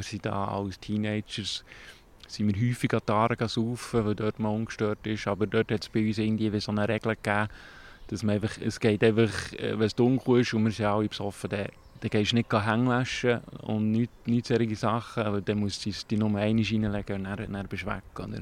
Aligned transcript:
wir 0.00 0.04
sind 0.04 0.26
da 0.26 0.46
als 0.46 0.80
Teenagers 0.80 1.64
sind 2.26 2.54
wir 2.54 2.68
häufig 2.68 2.94
an 2.94 3.00
die 3.06 3.12
Aare 3.12 3.48
saufen, 3.48 4.04
weil 4.06 4.14
dort 4.14 4.38
mal 4.38 4.50
ungestört 4.50 5.04
ist. 5.06 5.26
Aber 5.26 5.46
dort 5.46 5.70
hat 5.70 5.82
es 5.82 5.88
bei 5.88 6.06
uns 6.06 6.18
irgendwie 6.18 6.60
so 6.60 6.70
eine 6.70 6.88
Regel 6.88 7.16
gegeben, 7.16 7.48
dass 8.06 8.22
man 8.22 8.36
einfach, 8.36 8.56
es 8.60 8.80
geht 8.80 9.02
einfach, 9.04 9.52
äh, 9.52 9.78
wenn 9.78 9.86
es 9.86 9.94
dunkel 9.94 10.40
ist 10.40 10.54
und 10.54 10.64
wir 10.64 10.72
sind 10.72 10.86
alle 10.86 11.08
besoffen, 11.08 11.50
dann, 11.50 11.68
dann 12.00 12.10
gehst 12.10 12.32
du 12.32 12.36
nicht 12.36 12.52
hängen 12.52 13.40
und 13.62 13.92
nicht, 13.92 14.26
nicht 14.26 14.46
solche 14.46 14.76
Sachen, 14.76 15.22
aber 15.24 15.40
dann 15.40 15.58
musst 15.58 15.84
du 15.84 15.90
die 16.08 16.16
Nummer 16.16 16.40
1 16.40 16.70
reinlegen 16.70 17.16
und 17.16 17.24
dann, 17.24 17.52
dann 17.52 17.68
bist 17.68 17.82
du 17.82 17.86
weg. 17.86 18.02
Oder? 18.16 18.40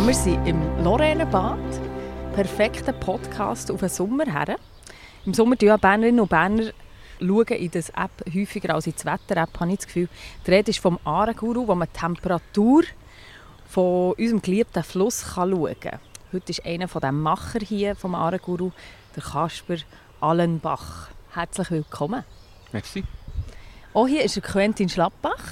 Ja, 0.00 0.06
wir 0.06 0.14
sind 0.14 0.46
im 0.46 0.82
Lorrainebad. 0.82 1.58
Perfekter 2.32 2.94
Podcast 2.94 3.70
auf 3.70 3.80
den 3.80 3.90
Sommer 3.90 4.24
her. 4.24 4.56
Im 5.26 5.34
Sommer 5.34 5.56
schauen 5.60 5.68
ja 5.68 5.76
Bernerinnen 5.76 6.20
und 6.20 6.30
Berner 6.30 6.72
schauen 7.18 7.48
in 7.48 7.70
das 7.70 7.90
App 7.90 8.10
häufiger 8.34 8.74
als 8.74 8.86
in 8.86 8.94
die 8.98 9.04
Wetter-App, 9.04 9.60
habe 9.60 9.70
ich 9.70 9.76
das 9.76 9.86
Gefühl. 9.88 10.08
Die 10.46 10.50
Rede 10.52 10.70
ist 10.70 10.78
vom 10.78 10.98
Aarenguru, 11.04 11.68
wo 11.68 11.74
man 11.74 11.86
die 11.92 12.00
Temperatur 12.00 12.84
von 13.68 14.14
unserem 14.14 14.40
geliebten 14.40 14.82
Fluss 14.82 15.34
kann 15.34 15.50
schauen 15.50 15.76
kann. 15.78 16.00
Heute 16.32 16.50
ist 16.50 16.64
einer 16.64 16.86
der 16.86 17.12
Macher 17.12 17.60
hier 17.60 17.94
vom 17.94 18.14
Aarenguru, 18.14 18.72
der 19.14 19.22
Kasper 19.22 19.76
Allenbach. 20.18 21.10
Herzlich 21.34 21.70
willkommen. 21.70 22.24
Merci. 22.72 23.04
Auch 23.92 24.06
hier 24.06 24.24
ist 24.24 24.34
der 24.34 24.42
Quentin 24.44 24.88
Schlappbach. 24.88 25.44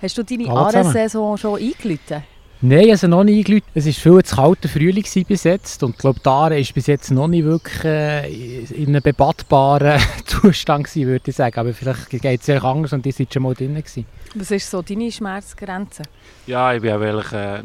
Hast 0.00 0.16
du 0.16 0.22
deine 0.22 0.48
Aare-Saison 0.50 1.36
schon 1.36 1.60
eingeläutet? 1.60 2.22
Nein, 2.60 2.90
also 2.90 3.06
noch 3.06 3.22
nicht 3.22 3.38
eingeläutet. 3.38 3.68
Es 3.74 3.86
war 3.86 3.92
viel 3.92 4.24
zu 4.24 4.34
kalter 4.34 4.68
Frühling 4.68 5.04
bis 5.28 5.44
jetzt 5.44 5.80
und 5.84 5.90
ich 5.90 5.98
glaube, 5.98 6.18
die 6.18 6.28
Aare 6.28 6.58
ist 6.58 6.74
bis 6.74 6.88
jetzt 6.88 7.08
noch 7.12 7.28
nicht 7.28 7.44
wirklich 7.44 7.84
äh, 7.84 8.28
in 8.74 8.88
einem 8.88 9.00
bebattbaren 9.00 10.00
Zustand 10.26 10.86
gewesen, 10.86 11.06
würde 11.06 11.30
ich 11.30 11.36
sagen. 11.36 11.60
Aber 11.60 11.72
vielleicht 11.72 12.10
geht 12.10 12.40
es 12.40 12.46
ja 12.48 12.60
anders 12.60 12.92
und 12.92 13.04
die 13.04 13.12
sind 13.12 13.32
schon 13.32 13.44
mal 13.44 13.54
drin 13.54 13.76
gewesen. 13.76 14.06
Was 14.34 14.50
ist 14.50 14.68
so 14.68 14.82
deine 14.82 15.12
Schmerzgrenze? 15.12 16.02
Ja, 16.48 16.74
ich 16.74 16.82
bin 16.82 16.90
eigentlich, 16.90 17.32
äh, 17.32 17.62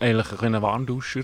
eigentlich 0.00 0.42
ein 0.42 0.60
Warnduscher. 0.60 1.22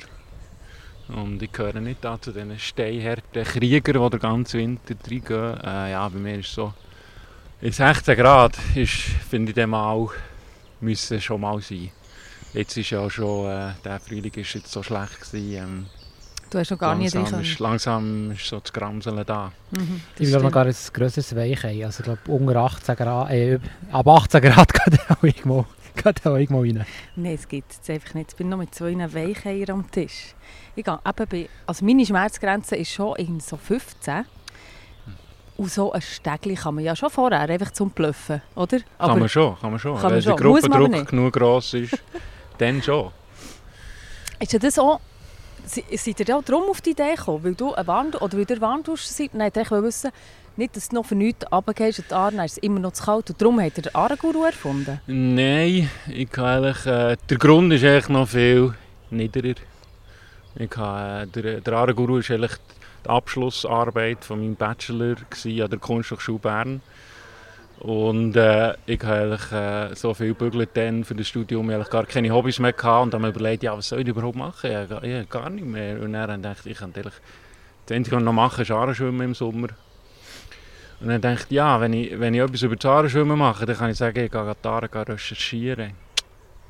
Und 1.09 1.43
ich 1.43 1.51
gehöre 1.51 1.81
nicht 1.81 2.05
da 2.05 2.21
zu 2.21 2.31
den 2.31 2.57
steinharten 2.57 3.43
Kriegern, 3.43 4.03
die 4.05 4.11
den 4.11 4.21
ganzen 4.21 4.61
Winter 4.61 4.95
reingehen. 5.11 5.61
Äh, 5.61 5.91
ja, 5.91 6.09
bei 6.09 6.19
mir 6.21 6.39
ist 6.39 6.51
es 6.51 6.55
so, 6.55 6.73
in 7.61 7.73
16 7.73 8.17
Grad 8.17 8.57
ist, 8.77 8.93
finde 9.29 9.51
ich, 9.51 9.57
dem 9.57 9.75
auch 9.75 10.13
müssen 10.81 11.21
schon 11.21 11.41
mal 11.41 11.61
sein. 11.61 11.91
Jetzt 12.53 12.77
ist 12.77 12.91
ja 12.91 13.09
schon, 13.11 13.51
äh, 13.51 13.73
der 13.85 14.01
Frühling 14.01 14.33
ist 14.35 14.55
jetzt 14.55 14.71
so 14.73 14.83
schlecht 14.83 15.21
gewesen. 15.21 15.53
Ähm, 15.55 15.87
du 16.51 16.59
hast 16.59 16.71
noch 16.71 16.79
gar 16.79 16.95
langsam 16.95 17.23
nicht 17.23 17.53
ist, 17.53 17.59
Langsam 17.59 18.31
ist 18.31 18.47
so 18.47 18.61
das 18.61 18.73
Gramseln 18.73 19.23
da. 19.27 19.53
Mhm, 19.71 20.01
ich 20.19 20.29
glaube 20.29 20.45
noch 20.45 20.53
gar 20.53 20.67
ein 20.67 20.77
grösseres 20.93 21.35
Weichei. 21.37 21.85
Also 21.85 22.01
ich 22.01 22.05
glaube 22.05 22.21
unter 22.29 22.57
18 22.57 22.97
Grad, 22.97 23.31
äh, 23.31 23.59
ab 23.93 24.09
18 24.09 24.41
Grad 24.41 24.73
geht 24.85 25.11
auch 25.11 25.23
irgendwo, 25.23 25.67
geht 26.03 26.27
auch 26.27 26.37
irgendwo 26.37 26.61
rein. 26.63 26.87
Nein, 27.17 27.35
es 27.35 27.47
gibt 27.47 27.73
es 27.73 27.91
einfach 27.91 28.15
nicht. 28.15 28.33
Ich 28.33 28.37
bin 28.37 28.49
noch 28.49 28.59
mit 28.59 28.75
zwei 28.75 28.95
Weicheiern 28.97 29.71
am 29.71 29.91
Tisch. 29.91 30.35
Ich 30.75 30.85
gehe 30.85 30.99
eben 31.07 31.29
bei, 31.29 31.49
also 31.67 31.85
meine 31.85 32.07
Schmerzgrenze 32.07 32.77
ist 32.77 32.93
schon 32.93 33.17
in 33.17 33.41
so 33.41 33.57
15. 33.57 34.25
Und 35.57 35.71
so 35.71 35.91
ein 35.91 36.03
Stegli 36.03 36.55
kann 36.55 36.75
man 36.75 36.85
ja 36.85 36.95
schon 36.95 37.09
vorher, 37.09 37.41
einfach 37.41 37.71
zum 37.71 37.89
Bluffen, 37.89 38.43
oder? 38.55 38.79
Aber 38.99 39.13
kann 39.13 39.21
man 39.21 39.29
schon, 39.31 39.59
kann 39.59 39.71
man 39.71 39.81
schon. 39.81 39.99
Kann 39.99 40.11
Wenn 40.11 40.25
man 40.25 40.25
der 40.25 40.37
Gruppendruck 40.37 41.09
genug 41.09 41.33
gross 41.33 41.73
ist, 41.73 41.95
dann 42.59 42.83
schon. 42.83 43.11
Ist 44.41 44.53
ja 44.53 44.59
das 44.59 44.79
auch, 44.79 45.01
seid 45.65 46.21
ihr 46.21 46.37
auch 46.37 46.43
darum 46.43 46.69
auf 46.69 46.81
die 46.81 46.91
Idee 46.91 47.15
gekommen, 47.15 47.45
weil 47.45 47.55
du 47.55 47.75
ein 47.75 47.87
Warn 47.87 48.15
oder 48.15 48.37
weil 48.37 48.47
ihr 48.49 48.61
Warnduscher 48.61 49.09
seid? 49.09 49.35
Nein, 49.35 49.51
ich 49.55 49.71
will 49.71 49.83
wissen, 49.83 50.11
nicht, 50.57 50.77
dass 50.77 50.89
du 50.89 50.97
noch 50.97 51.07
für 51.07 51.15
nichts 51.15 51.51
runtergehst 51.51 51.99
und 51.99 52.11
die 52.11 52.15
Aare, 52.15 52.45
ist 52.45 52.53
es 52.53 52.59
immer 52.59 52.81
noch 52.81 52.93
zu 52.93 53.05
kalt 53.05 53.29
und 53.31 53.41
darum 53.41 53.61
hat 53.61 53.77
ihr 53.77 53.83
den 53.83 53.95
Aarenguru 53.95 54.45
erfunden? 54.45 55.01
Nein, 55.07 55.91
ich 56.09 56.39
eigentlich, 56.39 56.87
äh, 56.87 57.17
der 57.29 57.39
Grund 57.39 57.73
ist 57.73 57.85
eigentlich 57.85 58.09
noch 58.09 58.29
viel 58.29 58.75
niederer. 59.11 59.55
Ich 60.55 60.77
habe, 60.77 61.23
äh, 61.23 61.27
der, 61.27 61.61
der 61.61 61.73
Aarenguru 61.75 62.19
ist 62.19 62.31
eigentlich 62.31 62.53
die 63.05 63.11
Abschlussarbeit 63.11 64.25
von 64.25 64.41
meinem 64.41 64.57
Bachelor 64.57 65.17
an 65.17 65.71
der 65.71 65.79
Kunsthochschule 65.79 66.39
Bern. 66.39 66.81
Und 67.81 68.37
äh, 68.37 68.75
ich 68.87 69.03
habe 69.03 69.39
äh, 69.53 69.95
so 69.95 70.15
viel 70.15 70.35
bügelt 70.35 70.71
dann 70.75 71.05
für 71.05 71.15
das 71.15 71.29
Studium, 71.29 71.71
ich 71.71 71.91
gar 71.91 72.07
keine 72.07 72.31
Hobbys 72.31 72.59
mehr 72.59 72.73
gehabt 72.73 73.05
und 73.05 73.15
dann 73.15 73.23
habe 73.23 73.31
ich 73.31 73.37
überlegt, 73.37 73.63
ja, 73.63 73.77
was 73.77 73.89
soll 73.89 74.01
ich 74.01 74.09
überhaupt 74.09 74.37
machen? 74.37 74.71
Ich, 74.71 75.09
ich 75.09 75.29
gar 75.29 75.51
nicht 75.51 75.67
mehr. 75.67 76.01
Und 76.01 76.15
dann 76.15 76.43
dachte 76.43 76.71
ich, 76.71 76.73
ich 76.73 76.79
kann 76.79 76.93
das 76.95 77.95
Einzige, 77.95 78.17
was 78.17 78.23
noch 78.23 78.33
mache, 78.33 78.63
ist 78.63 78.71
Aarenschwimmen 78.71 79.21
im 79.21 79.35
Sommer. 79.35 79.69
Und 81.01 81.09
dann 81.09 81.21
dachte 81.21 81.47
ich, 81.51 81.57
ja, 81.57 81.81
wenn 81.81 81.93
ich, 81.93 82.19
wenn 82.19 82.35
ich 82.35 82.41
etwas 82.41 82.63
über 82.63 82.77
das 82.77 82.85
Aarenschwimmen 82.85 83.39
mache, 83.39 83.67
dann 83.67 83.77
kann 83.77 83.91
ich 83.91 83.99
sagen, 83.99 84.19
ich 84.25 84.31
gehe 84.31 84.57
die 84.63 84.69
Aare 84.69 84.89
recherchieren. 85.09 85.93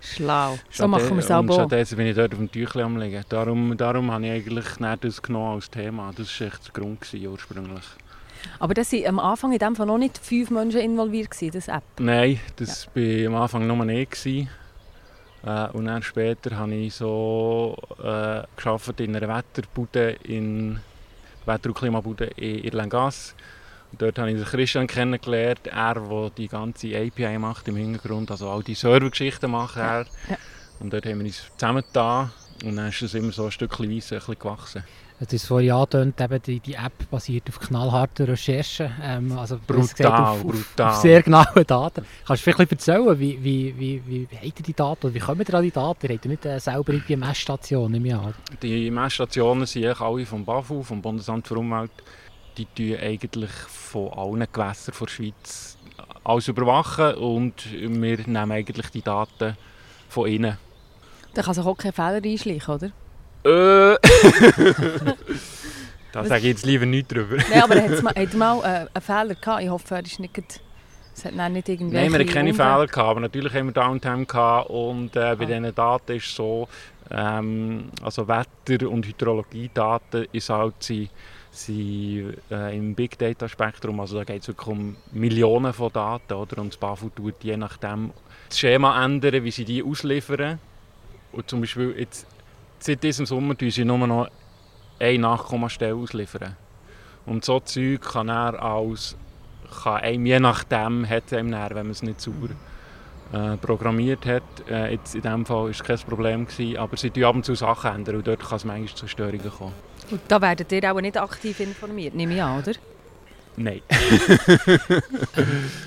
Schlau. 0.00 0.58
So 0.70 0.86
machen 0.86 1.10
wir 1.10 1.18
es 1.18 1.30
auch. 1.30 1.40
Und 1.40 1.52
stattdessen 1.52 1.96
bin 1.96 2.06
ich 2.06 2.16
dort 2.16 2.32
auf 2.32 2.38
dem 2.38 2.50
Tüchlein 2.50 2.84
am 2.84 2.96
liegen. 2.96 3.24
Darum, 3.28 3.76
darum 3.76 4.10
habe 4.10 4.26
ich 4.26 4.32
eigentlich 4.32 4.66
das 5.00 5.22
genommen 5.22 5.54
als 5.54 5.70
Thema. 5.70 6.12
Das 6.16 6.40
war 6.40 6.48
echt 6.48 6.66
der 6.66 6.72
Grund 6.82 7.00
gewesen, 7.00 7.26
ursprünglich. 7.28 7.84
Aber 8.58 8.74
das 8.74 8.92
waren 8.92 9.06
am 9.06 9.18
Anfang 9.18 9.52
in 9.52 9.58
dem 9.58 9.76
Fall 9.76 9.86
noch 9.86 9.98
nicht 9.98 10.18
fünf 10.18 10.50
Menschen 10.50 10.80
involviert, 10.80 11.40
in 11.40 11.50
das 11.50 11.68
App? 11.68 11.84
Nein, 11.98 12.40
das 12.56 12.88
war 12.94 13.02
ja. 13.02 13.28
am 13.28 13.34
Anfang 13.36 13.66
nur 13.66 13.88
ich. 13.88 14.48
Äh, 15.46 15.68
und 15.72 15.86
dann 15.86 16.02
später 16.02 16.56
habe 16.56 16.74
ich 16.74 16.94
so 16.94 17.76
äh, 18.02 18.42
geschafft 18.56 19.00
in 19.00 19.14
einer 19.14 19.28
Wetterbude 19.28 20.16
in 20.24 20.80
Wetter- 21.44 21.68
und 21.68 21.74
Klimabude 21.74 22.26
in 22.36 22.64
Irlangas. 22.64 23.34
Dort 23.92 24.18
habe 24.18 24.32
ich 24.32 24.44
Christian 24.44 24.86
kennengelernt, 24.86 25.68
er, 25.68 25.94
der 25.94 26.30
die 26.36 26.48
ganze 26.48 26.88
API 26.88 27.38
macht 27.38 27.68
im 27.68 27.76
Hintergrund, 27.76 28.30
also 28.30 28.50
all 28.50 28.62
die 28.62 28.74
Servergeschichten 28.74 29.50
macht 29.50 29.76
er. 29.76 30.06
Ja. 30.28 30.36
Und 30.80 30.92
dort 30.92 31.06
haben 31.06 31.20
wir 31.20 31.26
uns 31.26 31.50
zusammen 31.56 31.84
da 31.92 32.30
und 32.64 32.76
dann 32.76 32.88
ist 32.88 33.02
es 33.02 33.14
immer 33.14 33.32
so 33.32 33.44
ein 33.44 33.50
Stückchen 33.50 33.90
weise 33.90 34.16
ein 34.16 34.38
gewachsen. 34.38 34.84
Es 35.18 35.32
ist 35.32 35.46
vorhin 35.46 35.72
angetönt, 35.72 36.20
eben 36.20 36.42
die, 36.42 36.60
die 36.60 36.74
App 36.74 37.10
basiert 37.10 37.48
auf 37.48 37.58
knallharten 37.58 38.26
Recherchen. 38.26 38.92
Ähm, 39.02 39.32
also 39.38 39.58
brutal, 39.66 40.12
auf, 40.12 40.42
brutal. 40.42 40.90
Auf 40.90 40.96
sehr 40.96 41.22
genaue 41.22 41.64
Daten. 41.64 42.04
Kannst 42.26 42.46
du 42.46 42.52
vielleicht 42.52 42.72
erzählen, 42.72 43.18
wie, 43.18 43.42
wie, 43.42 43.74
wie, 43.78 44.02
wie, 44.06 44.28
wie 44.30 44.36
habt 44.36 44.60
ihr 44.60 44.64
die 44.66 44.74
Daten 44.74 45.06
oder 45.06 45.14
wie 45.14 45.18
kommen 45.18 45.42
ihr 45.48 45.54
an 45.54 45.62
die 45.62 45.70
Daten? 45.70 46.06
Ihr 46.06 46.14
habt 46.14 46.24
nicht 46.26 46.44
äh, 46.44 46.60
selber 46.60 46.92
eine 46.92 47.16
Messstation 47.16 47.94
im 47.94 48.04
Jahr? 48.04 48.34
Die 48.60 48.90
Messstationen 48.90 49.64
sind 49.64 50.00
alle 50.00 50.26
vom 50.26 50.44
BAFU, 50.44 50.82
vom 50.82 51.00
Bundesamt 51.00 51.48
für 51.48 51.56
Umwelt 51.56 51.90
die 52.56 52.66
tun 52.66 52.96
eigentlich 53.00 53.50
von 53.50 54.12
allen 54.12 54.46
Gewässern 54.50 54.94
der 54.98 55.08
Schweiz 55.08 55.76
alles 56.24 56.48
überwachen 56.48 57.14
und 57.14 57.70
wir 57.70 58.18
nehmen 58.18 58.52
eigentlich 58.52 58.90
die 58.90 59.02
Daten 59.02 59.56
von 60.08 60.28
ihnen. 60.28 60.58
Da 61.36 61.42
kann 61.42 61.52
sich 61.52 61.66
auch 61.66 61.76
kein 61.76 61.92
Fehler 61.92 62.20
einschleichen, 62.24 62.74
oder? 62.74 62.86
Äh. 63.44 63.98
da 66.12 66.24
sage 66.24 66.40
ich 66.40 66.44
jetzt 66.44 66.64
lieber 66.64 66.86
nichts 66.86 67.12
drüber. 67.12 67.36
Nein, 67.50 67.62
aber 67.62 67.74
hat 67.74 68.02
mal, 68.02 68.14
mal 68.34 68.58
äh, 68.60 68.86
einen 68.94 69.02
Fehler 69.02 69.34
gehabt? 69.34 69.62
Ich 69.62 69.68
hoffe, 69.68 69.96
er 69.96 70.02
ist 70.02 70.18
nicht... 70.18 70.62
Es 71.14 71.26
hat 71.26 71.34
nicht 71.34 71.68
irgendwie 71.68 71.96
Nein, 71.96 72.10
wir 72.10 72.20
hatten 72.20 72.30
keine 72.30 72.54
Fehler, 72.54 72.86
gehabt, 72.86 72.98
aber 72.98 73.20
natürlich 73.20 73.52
haben 73.52 73.66
wir 73.66 73.72
Downtime 73.72 74.24
gehabt 74.24 74.70
und 74.70 75.14
äh, 75.16 75.36
bei 75.36 75.44
ah. 75.44 75.46
diesen 75.46 75.74
Daten 75.74 76.12
ist 76.12 76.26
es 76.26 76.34
so, 76.34 76.68
ähm, 77.10 77.90
also 78.02 78.26
Wetter- 78.28 78.90
und 78.90 79.06
Hydrologiedaten 79.06 80.28
ist 80.32 80.48
halt 80.48 80.74
sie 80.80 81.10
sind 81.50 82.36
äh, 82.50 82.76
im 82.76 82.94
Big 82.94 83.18
Data 83.18 83.48
Spektrum, 83.48 84.00
also 84.00 84.18
da 84.18 84.24
geht 84.24 84.42
es 84.42 84.48
wirklich 84.48 84.68
um 84.68 84.96
Millionen 85.12 85.72
von 85.72 85.90
Daten, 85.92 86.34
oder? 86.34 86.60
und 86.60 86.72
das 86.74 86.76
BAFU 86.78 87.08
tut 87.08 87.42
je 87.42 87.56
nachdem 87.56 88.10
das 88.48 88.58
Schema 88.58 89.02
ändern, 89.02 89.42
wie 89.42 89.50
sie 89.50 89.64
die 89.64 89.82
ausliefern. 89.82 90.58
Und 91.32 91.48
zum 91.48 91.60
Beispiel 91.60 91.94
jetzt, 91.98 92.26
seit 92.78 93.02
diesem 93.02 93.26
Sommer 93.26 93.56
tun 93.56 93.70
sie 93.70 93.84
nur 93.84 93.98
noch 93.98 94.28
eine 94.98 95.18
Nachkommastelle 95.18 95.94
ausliefern. 95.94 96.56
Und 97.26 97.44
so 97.44 97.60
Zeug 97.60 98.00
kann 98.00 98.28
er 98.28 98.62
als, 98.62 99.16
kann 99.82 99.96
einem, 99.96 100.26
je 100.26 100.40
nachdem, 100.40 101.08
hat 101.08 101.32
einem 101.32 101.50
dann, 101.50 101.70
wenn 101.70 101.86
man 101.86 101.90
es 101.90 102.02
nicht 102.02 102.20
sauber 102.20 102.50
äh, 103.32 103.56
programmiert 103.56 104.24
hat. 104.24 104.42
Äh, 104.70 104.92
jetzt 104.92 105.14
in 105.14 105.22
diesem 105.22 105.44
Fall 105.44 105.64
war 105.64 105.70
es 105.70 105.82
kein 105.82 105.98
Problem, 105.98 106.46
gewesen, 106.46 106.76
aber 106.78 106.96
sie 106.96 107.10
tun 107.10 107.24
ab 107.24 107.34
und 107.34 107.44
zu 107.44 107.54
Sachen 107.54 107.92
ändern 107.92 108.16
und 108.16 108.26
dort 108.26 108.40
kann 108.40 108.56
es 108.56 108.64
manchmal 108.64 108.94
zu 108.94 109.08
Störungen 109.08 109.50
kommen. 109.50 109.74
Und 110.10 110.20
da 110.28 110.40
werdet 110.40 110.70
ihr 110.70 110.92
auch 110.92 111.00
nicht 111.00 111.20
aktiv 111.20 111.58
informiert, 111.58 112.14
nehme 112.14 112.34
ich 112.34 112.42
an, 112.42 112.60
oder? 112.60 112.72
Nein. 113.56 113.80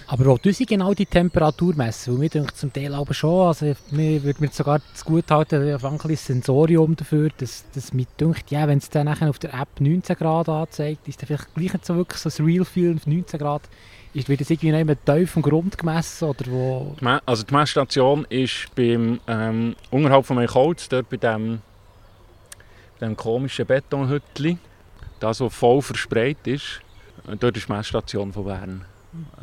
aber 0.08 0.26
wo 0.26 0.38
du 0.38 0.52
genau 0.66 0.94
die 0.94 1.06
Temperatur 1.06 1.76
messen? 1.76 2.14
Weil 2.14 2.20
mir 2.20 2.30
denkt 2.30 2.58
zum 2.58 2.74
Teil 2.74 2.94
aber 2.94 3.14
schon, 3.14 3.48
also 3.48 3.74
mir 3.92 4.24
würde 4.24 4.42
mir 4.42 4.50
sogar 4.50 4.82
das 4.92 5.06
gut 5.06 5.30
halten, 5.30 5.74
auf 5.74 5.86
ein 5.86 6.16
Sensorium 6.16 6.96
dafür, 6.96 7.30
dass, 7.38 7.66
dass 7.74 7.94
mir 7.94 8.08
denkt, 8.20 8.50
ja, 8.50 8.68
wenn 8.68 8.80
es 8.80 8.90
dann 8.90 9.08
auf 9.08 9.40
der 9.40 9.54
App 9.54 9.80
19 9.80 10.16
Grad 10.16 10.50
anzeigt, 10.50 11.08
ist 11.08 11.22
dann 11.22 11.28
vielleicht 11.28 11.54
gleich 11.54 11.74
nicht 11.74 11.86
so 11.86 11.96
wirklich 11.96 12.22
so 12.22 12.30
ein 12.30 12.46
Real 12.46 12.66
Feel 12.66 12.98
19 13.06 13.40
Grad 13.40 13.62
wird 14.14 14.42
das 14.42 14.50
irgendwie 14.50 14.72
nicht 14.72 15.06
tief 15.06 15.32
vom 15.32 15.42
Grund 15.42 15.78
gemessen? 15.78 16.30
Oder 16.30 16.46
wo? 16.48 16.96
Also 17.26 17.44
die 17.44 17.54
Messstation 17.54 18.26
ist 18.30 18.68
beim, 18.76 19.20
ähm, 19.28 19.76
unterhalb 19.92 20.26
von 20.26 20.54
Holz, 20.54 20.90
dort 20.90 21.10
bei 21.10 21.18
dem, 21.18 21.62
dem 23.00 23.16
komischen 23.16 23.66
Betonhütli, 23.66 24.58
das, 25.20 25.42
was 25.42 25.54
voll 25.54 25.82
verspreit 25.82 26.46
ist. 26.46 26.82
Dort 27.38 27.58
ist 27.58 27.68
die 27.68 27.74
Messstation 27.74 28.34
von 28.34 28.46
Bern. 28.46 28.86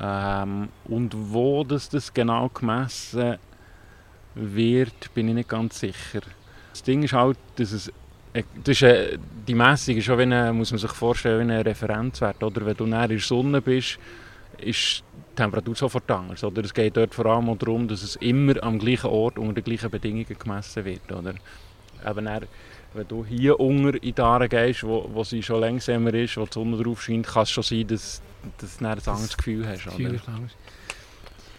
Ähm, 0.01 0.69
und 0.85 1.15
wo 1.15 1.65
das, 1.65 1.89
das 1.89 2.13
genau 2.13 2.49
gemessen 2.49 3.37
wird, 4.35 5.13
bin 5.15 5.29
ich 5.29 5.35
nicht 5.35 5.49
ganz 5.49 5.81
sicher. 5.81 6.21
Das 6.71 6.83
Ding 6.83 7.03
ist 7.03 7.13
halt, 7.13 7.39
dass 7.57 7.73
es 7.73 7.93
äh, 8.37 8.43
das 8.63 8.77
ist, 8.77 8.83
äh, 8.83 9.19
die 9.49 9.55
Messung 9.55 9.97
ist 9.97 10.05
schon, 10.05 10.19
wie 10.19 10.23
eine, 10.23 10.53
muss 10.53 10.71
man 10.71 10.79
sich 10.79 10.91
vorstellen, 10.91 11.49
wie 11.49 11.53
ein 11.53 11.61
Referenzwert. 11.63 12.43
Oder? 12.43 12.67
Wenn 12.67 12.77
du 12.77 12.87
näher 12.87 13.05
in 13.05 13.09
der 13.11 13.21
Sonne 13.21 13.63
bist, 13.63 13.99
ist 14.59 15.03
die 15.33 15.37
Temperatur 15.37 15.75
sofort 15.75 16.11
anders. 16.11 16.45
Oder? 16.45 16.63
Es 16.63 16.75
geht 16.75 16.97
dort 16.97 17.15
vor 17.15 17.27
allem 17.27 17.57
darum, 17.59 17.89
dass 17.89 18.03
es 18.03 18.17
immer 18.17 18.63
am 18.63 18.79
gleichen 18.79 19.09
Ort 19.09 19.39
unter 19.39 19.55
den 19.55 19.65
gleichen 19.65 19.91
Bedingungen 19.91 20.39
gemessen 20.39 20.85
wird. 20.85 21.11
Oder? 21.11 21.35
Eben 22.07 22.25
dann, 22.25 22.47
wenn 22.97 23.09
du 23.09 23.25
hier 23.25 23.59
unter 23.61 23.95
in 24.03 24.15
die 24.15 24.21
Aare 24.21 24.49
gehst, 24.49 24.85
wo, 24.85 25.09
wo 25.13 25.25
sie 25.25 25.43
schon 25.43 25.61
langsamer 25.61 26.15
ist, 26.15 26.37
wo 26.37 26.45
die 26.45 26.53
Sonne 26.53 26.83
drauf 26.83 27.03
scheint, 27.03 27.27
kann 27.27 27.43
es 27.43 27.51
schon 27.51 27.63
sein, 27.63 27.87
dass, 27.87 28.23
dass 28.59 28.79
du 28.79 28.85
ein 28.85 28.93
anderes 28.93 29.37
Gefühl 29.37 29.67
hast. 29.67 29.87
Oder? 29.87 30.15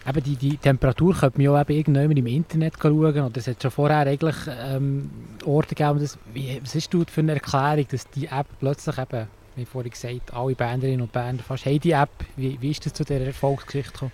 Eben 0.08 0.22
die, 0.22 0.36
die 0.36 0.56
Temperatur 0.56 1.14
könnte 1.14 1.38
man 1.38 1.44
ja 1.44 1.60
eben 1.60 1.72
irgendjemand 1.72 2.18
im 2.18 2.26
Internet 2.26 2.74
schauen. 2.80 3.20
Oder 3.20 3.36
es 3.36 3.46
hat 3.46 3.62
schon 3.62 3.70
vorher 3.70 4.06
eigentlich 4.06 4.36
ähm, 4.48 5.10
Orte 5.44 5.74
gegeben. 5.74 6.00
Das, 6.00 6.18
wie, 6.32 6.60
was 6.62 6.74
ist 6.74 6.92
du 6.92 7.04
für 7.06 7.20
eine 7.20 7.34
Erklärung, 7.34 7.86
dass 7.90 8.08
die 8.10 8.26
App 8.26 8.46
plötzlich 8.58 8.96
eben, 8.96 9.26
wie 9.56 9.64
vorhin 9.64 9.90
gesagt, 9.90 10.32
alle 10.32 10.54
Banderinnen 10.54 11.02
und 11.02 11.12
Bänder 11.12 11.42
fast 11.42 11.66
haben 11.66 11.80
die 11.80 11.90
App. 11.90 12.10
Wie, 12.36 12.56
wie 12.60 12.70
ist 12.70 12.86
das 12.86 12.94
zu 12.94 13.04
dieser 13.04 13.26
Erfolgsgeschichte 13.26 13.92
gekommen? 13.92 14.12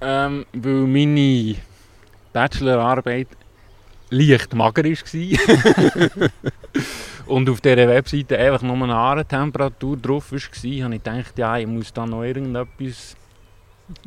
Ähm, 0.00 0.46
weil 0.52 0.86
meine 0.86 1.56
Bachelorarbeit 2.32 3.28
leicht 4.14 4.54
mager 4.54 4.84
war. 4.84 6.30
und 7.26 7.48
auf 7.48 7.60
dieser 7.60 7.88
Webseite 7.88 8.38
einfach 8.38 8.62
nur 8.62 8.76
eine 8.76 8.94
Aarentemperatur 8.94 9.96
drauf 9.96 10.32
war, 10.32 10.38
habe 10.38 10.94
ich 10.94 11.02
gedacht, 11.02 11.38
ja, 11.38 11.58
ich 11.58 11.66
muss 11.66 11.92
da 11.92 12.06
noch 12.06 12.22
irgendetwas 12.22 13.16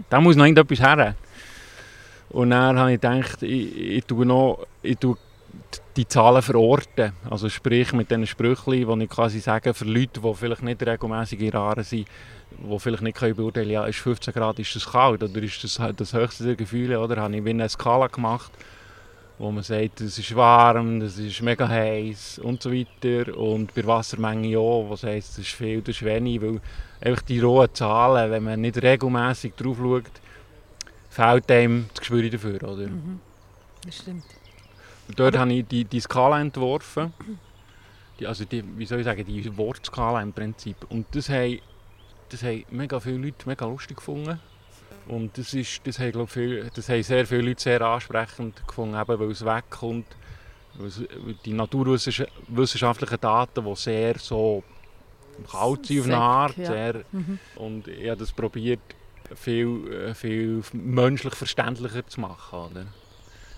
da 0.10 0.22
muss 0.22 0.36
noch 0.36 0.46
irgendetwas 0.46 0.80
her. 0.80 1.16
Und 2.30 2.50
dann 2.50 2.78
habe 2.78 2.94
ich 2.94 3.02
gedacht, 3.02 3.44
ich, 3.44 3.78
ich 3.78 4.06
tue 4.06 4.26
noch 4.26 4.66
ich 4.82 4.98
tue 4.98 5.18
die 5.96 6.08
Zahlen 6.08 6.42
verorten. 6.42 7.14
Also 7.30 7.50
sprich 7.50 7.94
mit 7.94 8.12
diesen 8.12 8.28
Sprüchen, 8.28 9.00
die 9.00 9.06
ich 9.06 9.10
quasi 9.10 9.40
sage, 9.40 9.74
für 9.74 9.86
Leute, 9.86 10.22
die 10.22 10.34
vielleicht 10.34 10.64
nicht 10.64 10.86
regelmäßig 10.86 11.40
in 11.40 11.50
Raren 11.50 11.84
sind, 11.84 12.08
die 12.52 12.80
vielleicht 12.80 13.04
nicht 13.04 13.18
können 13.18 13.36
beurteilen 13.36 13.68
können, 13.68 13.74
ja, 13.74 13.86
ist 13.86 14.00
15 14.00 14.34
Grad, 14.34 14.60
ist 14.60 14.76
das 14.76 14.92
kalt 14.92 15.24
oder 15.24 15.42
ist 15.42 15.64
das 15.64 15.82
das 15.96 16.14
höchste 16.14 16.44
der 16.44 16.56
Gefühle, 16.56 17.00
oder? 17.00 17.22
Habe 17.22 17.38
ich 17.38 17.48
eine 17.48 17.70
Skala 17.70 18.08
gemacht, 18.08 18.52
wo 19.40 19.52
man 19.52 19.64
sagt, 19.64 20.02
es 20.02 20.18
ist 20.18 20.36
warm, 20.36 21.02
es 21.02 21.20
ist 21.20 21.42
mega 21.42 21.68
heiß 21.68 22.40
und 22.40 22.62
so 22.62 22.72
weiter. 22.74 23.38
Und 23.38 23.74
bei 23.76 23.86
Wassermenge 23.86 24.58
auch, 24.58 24.90
was 24.90 25.04
heisst, 25.04 25.34
es 25.34 25.40
ist 25.40 25.52
viel, 25.52 25.82
das 25.82 25.98
ist 25.98 26.06
wenig, 26.06 26.42
weil 26.42 26.60
einfach 27.02 27.22
die 27.22 27.40
rohen 27.40 27.74
Zahlen, 27.74 28.32
wenn 28.32 28.44
man 28.44 28.62
nicht 28.62 28.82
regelmäßig 28.82 29.54
drauf 29.54 29.78
schaut, 29.78 30.12
fehlt 31.10 31.52
einem 31.52 31.86
das 31.94 32.00
Gespür 32.00 32.30
dafür, 32.30 32.64
oder? 32.64 32.88
Mhm. 32.88 33.20
Das 33.86 33.98
stimmt. 33.98 34.24
dort 35.16 35.36
Aber 35.36 35.42
habe 35.42 35.54
ich 35.54 35.68
die, 35.68 35.86
die 35.86 36.00
Skala 36.00 36.42
entworfen. 36.42 37.14
Die, 38.20 38.26
also 38.26 38.44
die, 38.46 38.64
wie 38.78 38.86
soll 38.88 39.00
ich 39.00 39.06
sagen, 39.06 39.24
die 39.24 39.58
Wortskala 39.58 40.22
im 40.22 40.34
Prinzip. 40.34 40.78
Und 40.90 41.06
das 41.12 41.30
haben, 41.30 41.60
das 42.30 42.42
haben 42.42 42.66
mega 42.72 43.00
viele 43.00 43.18
Leute 43.18 43.48
mega 43.48 43.66
lustig 43.66 43.98
gefunden. 43.98 44.40
Und 45.08 45.38
das, 45.38 45.54
ist, 45.54 45.82
das, 45.86 46.00
haben, 46.00 46.12
glaub, 46.12 46.30
viel, 46.30 46.70
das 46.74 46.90
haben 46.90 47.04
sehr 47.04 47.26
viele 47.26 47.42
Leute 47.42 47.62
sehr 47.62 47.82
ansprechend 47.82 48.68
gefunden, 48.68 49.00
eben 49.00 49.20
weil 49.20 49.32
es 49.32 49.46
wegkommt. 49.46 50.08
Weil 50.76 50.92
die 51.46 51.54
naturwissenschaftlichen 51.54 53.20
Daten, 53.20 53.66
die 53.66 53.76
sehr 53.76 54.20
so 54.20 54.64
kalt 55.50 55.86
sind 55.86 56.02
auf 56.02 56.06
eine 56.06 56.18
Art. 56.18 56.58
Ja. 56.58 56.66
Sehr, 56.66 57.04
mhm. 57.12 57.40
Und 57.56 57.88
ich 57.88 58.08
habe 58.10 58.18
das 58.18 58.32
probiert, 58.32 58.82
viel, 59.36 59.92
äh, 59.92 60.14
viel 60.14 60.62
menschlich 60.74 61.36
verständlicher 61.36 62.06
zu 62.08 62.22
machen. 62.22 62.60
Oder? 62.60 62.86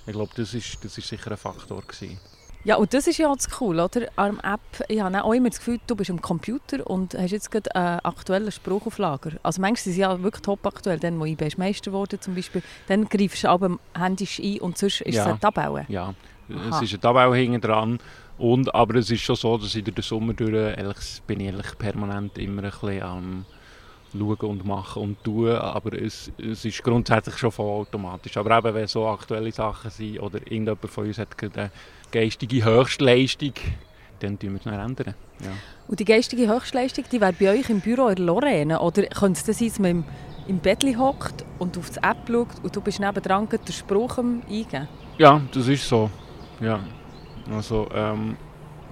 Ich 0.06 0.14
glaube, 0.14 0.32
das 0.36 0.54
ist, 0.54 0.84
das 0.84 0.98
ist 0.98 1.08
sicher 1.08 1.32
ein 1.32 1.38
Faktor. 1.38 1.82
Gewesen. 1.82 2.20
Ja, 2.66 2.76
und 2.76 2.94
das 2.94 3.08
ist 3.08 3.18
ja 3.18 3.32
auch 3.32 3.38
das 3.38 3.48
Cool, 3.60 3.80
oder? 3.80 4.08
An 4.18 4.40
App, 4.40 4.60
ich 4.90 5.00
habe 5.00 5.24
auch 5.24 5.34
immer 5.34 5.50
das 5.50 5.60
Gefühl, 5.60 5.80
du 5.88 5.96
bist 5.96 6.10
am 6.10 6.22
Computer 6.22 6.86
und 6.86 7.14
hast 7.18 7.32
jetzt 7.32 7.52
gerade 7.52 7.74
einen 7.74 8.00
aktuellen 8.02 8.52
Spruch 8.52 8.86
auf 8.86 8.98
Lager. 8.98 9.32
Also 9.44 9.62
manchmal 9.62 9.78
sind 9.78 9.94
sie 9.94 10.02
ja 10.02 10.22
wirklich 10.22 10.42
top 10.42 10.66
aktuell. 10.66 11.00
Dann, 11.00 11.20
wo 11.20 11.26
ich 11.26 11.58
Meister 11.58 11.94
wurde 11.94 12.20
zum 12.20 12.36
Beispiel, 12.36 12.62
dann 12.88 13.08
greifst 13.08 13.46
du 13.46 13.50
aber 13.50 13.80
händisch 13.98 14.40
ein 14.40 14.60
und 14.60 14.78
sonst 14.78 15.02
ist 15.02 15.16
ja. 15.16 15.22
es 15.22 15.28
eine 15.28 15.40
Tabelle. 15.40 15.86
Ja, 15.88 16.14
Aha. 16.54 16.76
es 16.76 16.82
ist 16.82 16.94
eine 16.94 17.00
Tabelle 17.00 17.36
hinten 17.36 17.62
dran 17.62 18.00
und, 18.38 18.74
aber 18.76 18.96
es 18.96 19.10
ist 19.10 19.22
schon 19.22 19.38
so, 19.38 19.58
dass 19.58 19.74
ich 19.74 19.84
durch 19.84 19.96
den 19.96 20.04
Sommer 20.04 20.34
durch, 20.34 20.54
ehrlich, 20.54 21.22
bin 21.26 21.40
ich 21.40 21.48
ehrlich 21.48 21.78
permanent 21.78 22.38
immer 22.38 22.64
ein 22.64 22.72
bisschen 22.72 23.04
am 23.04 23.46
schauen 24.12 24.50
und 24.50 24.66
machen 24.66 25.04
und 25.04 25.24
tun, 25.24 25.52
aber 25.52 25.94
es, 26.02 26.32
es 26.38 26.66
ist 26.66 26.84
grundsätzlich 26.84 27.38
schon 27.38 27.52
voll 27.52 27.82
automatisch. 27.82 28.36
Aber 28.38 28.58
eben, 28.58 28.74
wenn 28.74 28.88
so 28.88 29.08
aktuelle 29.08 29.52
Sachen 29.52 29.92
sind 29.92 30.20
oder 30.20 30.40
irgendjemand 30.40 30.90
von 30.90 31.06
uns 31.06 31.18
hat 31.18 31.30
eine 31.42 31.72
geistige 32.12 32.64
Höchstleistung, 32.64 33.54
dann 34.20 34.38
tun 34.38 34.52
wir 34.52 34.58
es 34.58 34.64
dann 34.64 34.74
ändern. 34.74 35.16
Ja. 35.42 35.52
Und 35.88 36.00
die 36.00 36.06
geistige 36.06 36.48
Höchstleistung, 36.48 37.06
die 37.12 37.22
wäre 37.22 37.34
bei 37.34 37.52
euch 37.52 37.70
im 37.70 37.80
Büro 37.80 38.08
in 38.08 38.18
Lorraine? 38.18 38.80
Oder 38.80 39.04
könnte 39.04 39.40
es 39.40 39.46
das 39.46 39.60
sein, 39.60 39.70
dass 39.70 39.80
man 39.80 39.92
im, 39.92 40.04
im 40.48 40.60
Bett 40.60 40.84
hockt 40.98 41.46
und 41.58 41.78
auf 41.78 41.90
die 41.90 42.00
App 42.00 42.28
schaut 42.28 42.64
und 42.64 42.76
du 42.76 42.82
bist 42.82 43.00
nebendran 43.00 43.48
den 43.48 43.74
Spruch 43.74 44.18
eingeben? 44.18 44.88
Ja, 45.18 45.42
das 45.54 45.68
ist 45.68 45.88
so. 45.88 46.10
Ja. 46.60 46.80
Also, 47.52 47.88
ähm, 47.94 48.38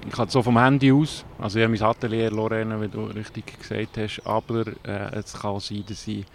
ich 0.06 0.14
kann 0.14 0.30
so 0.30 0.42
vom 0.42 0.58
Handy 0.58 0.92
aus, 0.92 1.26
also 1.38 1.60
ich 1.60 1.66
habe 1.66 1.78
mein 1.78 1.84
Atelier 1.84 2.32
Lorraine, 2.32 2.82
wie 2.82 2.88
du 2.88 3.06
richtig 3.06 3.60
gesagt 3.60 3.98
hast, 3.98 4.22
aber 4.26 4.66
äh, 4.84 5.16
es 5.16 5.34
kann 5.34 5.60
sein, 5.60 5.84
dass 5.88 6.08
ich, 6.08 6.26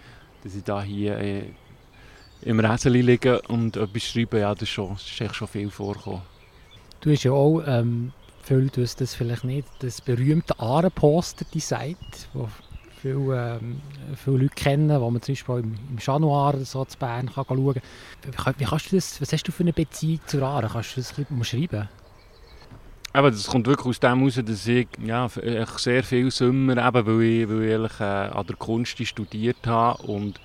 dass 0.43 0.53
ich 0.53 0.63
da 0.63 0.81
hier 0.81 1.17
äh, 1.17 1.43
im 2.41 2.59
Rätsel 2.59 2.93
liege 2.93 3.41
und 3.43 3.75
etwas 3.75 4.03
schreibe, 4.03 4.39
ja, 4.39 4.53
das 4.53 4.63
ist, 4.63 4.69
schon, 4.69 4.93
das 4.93 5.05
ist 5.05 5.21
echt 5.21 5.35
schon 5.35 5.47
viel 5.47 5.71
vorgekommen. 5.71 6.21
Du 7.03 7.11
hast 7.11 7.23
ja 7.23 7.33
auch, 7.33 7.61
ähm, 7.67 8.13
viele 8.43 8.69
wissen 8.75 8.99
das 8.99 9.13
vielleicht 9.13 9.43
nicht, 9.43 9.67
das 9.79 9.99
berühmte 9.99 10.57
Ahrenposter 10.57 11.43
designt, 11.53 11.97
das 12.33 12.49
viele, 13.01 13.59
ähm, 13.61 13.81
viele 14.15 14.37
Leute 14.37 14.55
kennen, 14.55 15.01
wo 15.01 15.11
man 15.11 15.21
zum 15.21 15.33
Beispiel 15.33 15.55
im, 15.55 15.75
im 15.89 15.97
Januar 15.99 16.55
so 16.59 16.85
zu 16.85 16.97
Bern 16.97 17.29
kann 17.29 17.43
schauen 17.45 17.73
kann. 17.73 18.55
Wie, 18.57 18.63
kannst 18.63 18.93
du 18.93 18.95
das, 18.95 19.19
was 19.19 19.33
hast 19.33 19.43
du 19.43 19.51
für 19.51 19.63
eine 19.63 19.73
Beziehung 19.73 20.21
zu 20.27 20.41
Aare? 20.41 20.69
Kannst 20.71 20.95
du 20.95 21.01
das 21.01 21.17
ein 21.17 21.25
bisschen 21.25 21.43
schreiben? 21.43 21.89
Aber 23.11 23.31
das 23.31 23.47
kommt 23.47 23.67
wirklich 23.67 23.85
aus 23.85 23.99
dem 23.99 24.19
heraus, 24.19 24.39
dass 24.41 24.65
ich 24.65 24.87
ja, 25.03 25.27
sehr 25.75 26.03
viel 26.05 26.31
Sommer, 26.31 26.87
eben 26.87 27.05
weil 27.05 27.21
ich, 27.21 27.49
weil 27.49 27.63
ich 27.63 27.69
ehrlich, 27.69 27.99
äh, 27.99 28.03
an 28.03 28.47
der 28.47 28.55
Kunst 28.55 29.05
studiert 29.05 29.67
habe 29.67 30.01
und 30.03 30.39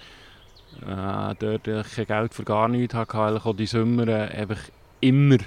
äh, 0.82 1.36
dort 1.38 1.64
kein 1.94 2.06
Geld 2.06 2.34
für 2.34 2.42
gar 2.42 2.66
nichts 2.66 2.94
hatte, 2.94 3.16
eigentlich 3.16 3.44
auch 3.44 3.54
die 3.54 3.66
Sommer 3.66 4.08
äh, 4.08 4.28
einfach 4.36 4.58
immer 5.00 5.38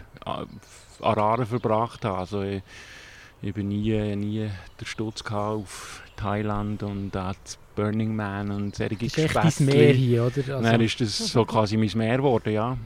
äh, 1.01 1.05
an 1.05 1.13
Raren 1.13 1.45
verbracht 1.45 2.05
habe. 2.05 2.17
Also 2.17 2.41
ich, 2.43 2.61
ich 3.41 3.53
bin 3.53 3.69
nie, 3.69 4.15
nie 4.15 4.49
den 4.79 4.85
Stutz 4.85 5.23
auf 5.31 6.03
Thailand 6.15 6.83
und 6.83 7.15
äh, 7.15 7.33
Burning 7.75 8.15
Man 8.15 8.51
und 8.51 8.75
solche 8.75 8.95
Spätzle. 8.95 9.29
Das 9.33 9.59
ist 9.59 9.61
Meer 9.61 9.93
hier, 9.93 10.25
oder? 10.25 10.55
Also. 10.55 10.69
Dann 10.69 10.81
ist 10.81 11.01
das 11.01 11.17
so 11.17 11.45
quasi 11.45 11.77
mein 11.77 11.91
Meer 11.95 12.17
geworden, 12.17 12.53
ja 12.53 12.77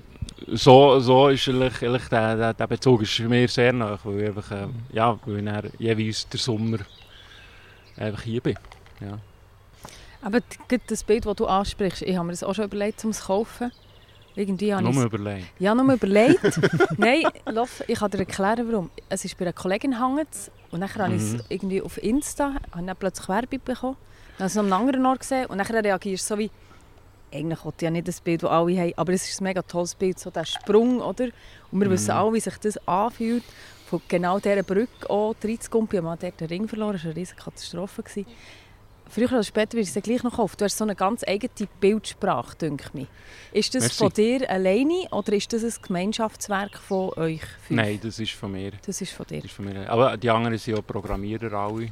so, 0.48 1.00
so 1.00 1.30
ist 1.30 1.48
ehrlich, 1.48 1.82
ehrlich 1.82 2.08
der, 2.08 2.36
der, 2.36 2.54
der 2.54 2.68
Bezug 2.68 3.02
ist 3.02 3.20
mir 3.20 3.48
sehr 3.48 3.74
nah, 3.74 3.98
weil 4.04 4.22
ich 4.22 4.28
einfach, 4.28 4.52
äh, 4.52 4.68
ja, 4.92 5.18
weil 5.26 5.66
ich 5.66 5.80
jeweils 5.80 6.28
der 6.30 6.40
Sommer 6.40 6.80
einfach 7.98 8.22
hier 8.22 8.42
bin. 8.42 8.56
Ja. 9.00 9.20
Aber 10.22 10.40
das 10.88 11.04
Bild, 11.04 11.26
das 11.26 11.36
du 11.36 11.46
ansprichst, 11.46 12.02
ich 12.02 12.16
habe 12.16 12.26
mir 12.26 12.34
das 12.34 12.44
auch 12.44 12.56
schon 12.56 12.66
überlegt, 12.66 13.04
um 13.06 13.12
es 13.12 13.20
zu 13.20 13.28
kaufen. 13.28 13.72
Irgendwie 14.36 14.74
habe 14.74 14.84
nur 14.84 15.06
überlegt? 15.06 15.48
Ja, 15.60 15.74
nur 15.74 15.94
überlegt. 15.94 16.60
Nein, 16.98 17.24
lass, 17.46 17.84
ich 17.88 18.00
kann 18.00 18.12
dir 18.12 18.20
erklären, 18.20 18.68
warum. 18.70 18.90
Es 19.08 19.24
ist 19.24 19.38
bei 19.38 19.46
einer 19.46 19.54
Kollegin 19.54 20.00
hängen 20.00 20.28
und 20.72 20.82
dann 20.82 20.96
habe 20.96 21.16
ich 21.16 21.22
es 21.22 21.34
mhm. 21.34 21.42
irgendwie 21.50 21.82
auf 21.82 22.02
Insta, 22.04 22.54
habe 22.72 22.86
dann 22.86 22.96
plötzlich 22.98 23.30
Werbung 23.30 23.62
bekommen, 23.64 23.96
dann 24.38 24.40
habe 24.40 24.48
ich 24.48 24.52
es 24.52 24.58
an 24.58 24.66
einem 24.66 24.74
anderen 24.74 25.06
Ort 25.06 25.22
gesehen 25.22 25.46
und 25.46 25.58
dann 25.58 25.68
reagierst 25.68 26.30
du 26.30 26.36
so 26.36 26.40
wie 26.40 26.52
eigentlich 27.34 27.66
will 27.66 27.74
ich 27.76 27.82
ja 27.82 27.92
nicht 27.92 28.08
das 28.08 28.22
Bild, 28.22 28.44
das 28.44 28.50
alle 28.50 28.80
haben, 28.80 28.94
aber 28.96 29.14
es 29.14 29.30
ist 29.30 29.42
ein 29.42 29.46
mega 29.46 29.62
tolles 29.62 29.96
Bild, 29.96 30.20
so 30.20 30.30
der 30.30 30.46
Sprung, 30.46 31.02
oder? 31.02 31.26
Und 31.72 31.80
wir 31.80 31.88
mhm. 31.88 31.92
wissen 31.92 32.12
alle, 32.12 32.34
wie 32.34 32.40
sich 32.40 32.58
das 32.58 32.78
anfühlt, 32.88 33.44
von 33.86 34.02
genau 34.08 34.40
dieser 34.40 34.64
Brücke 34.64 35.10
auch 35.10 35.36
reinzukommen. 35.44 35.90
Ich 35.92 36.02
habe 36.02 36.18
dort 36.20 36.42
den 36.42 36.48
Ring 36.48 36.68
verloren, 36.68 36.94
das 36.94 37.04
war 37.04 37.12
eine 37.12 37.20
riesige 37.20 37.42
Katastrophe. 37.42 38.04
Früher 39.08 39.32
oder 39.32 39.44
später 39.44 39.78
wird 39.78 39.88
es 39.88 39.94
gleich 40.04 40.24
noch 40.24 40.40
auf. 40.40 40.56
Du 40.56 40.66
hast 40.66 40.78
so 40.78 40.84
eine 40.84 40.96
ganz 40.96 41.24
eigene 41.28 41.52
Bildsprache, 41.80 42.56
denke 42.58 42.90
ich. 42.96 43.08
Ist 43.54 43.76
das 43.76 43.84
Merci. 43.84 43.98
von 43.98 44.10
dir 44.12 44.50
alleine 44.50 45.08
oder 45.12 45.34
ist 45.34 45.54
das 45.54 45.64
ein 45.64 45.74
Gemeinschaftswerk 45.82 46.78
von 46.78 47.12
euch 47.16 47.42
fünf? 47.68 47.70
Nein, 47.82 48.00
das 48.02 48.20
ist 48.20 48.32
von 48.34 48.52
mir. 48.52 48.72
Das 48.86 49.00
ist 49.02 49.12
von 49.14 49.26
dir? 49.28 49.38
Das 49.38 49.46
ist 49.46 49.54
von 49.54 49.66
mir. 49.66 49.90
Aber 49.90 50.18
die 50.18 50.30
anderen 50.30 50.58
sind 50.58 50.78
auch 50.80 50.86
Programmierer 50.86 51.54
alle. 51.54 51.90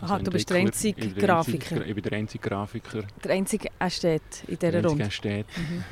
Aha, 0.00 0.18
du 0.18 0.30
bist 0.30 0.48
der 0.48 0.56
einzige 0.56 0.98
Ich 0.98 1.06
bin 1.12 1.14
der 1.20 1.28
Grafiker. 1.28 1.74
einzige- 1.76 1.84
Ich 1.84 1.94
bin 1.94 2.02
der 2.04 2.12
einzige 2.14 2.48
Grafiker. 2.48 3.02
Der 3.22 3.30
einzige 3.32 3.68
Ästhet 3.78 4.22
in 4.48 4.58
dieser 4.58 4.72
der 4.72 4.84
Runde. 4.86 5.04
einzige 5.04 5.10
steht. 5.10 5.46
Mhm. 5.58 5.84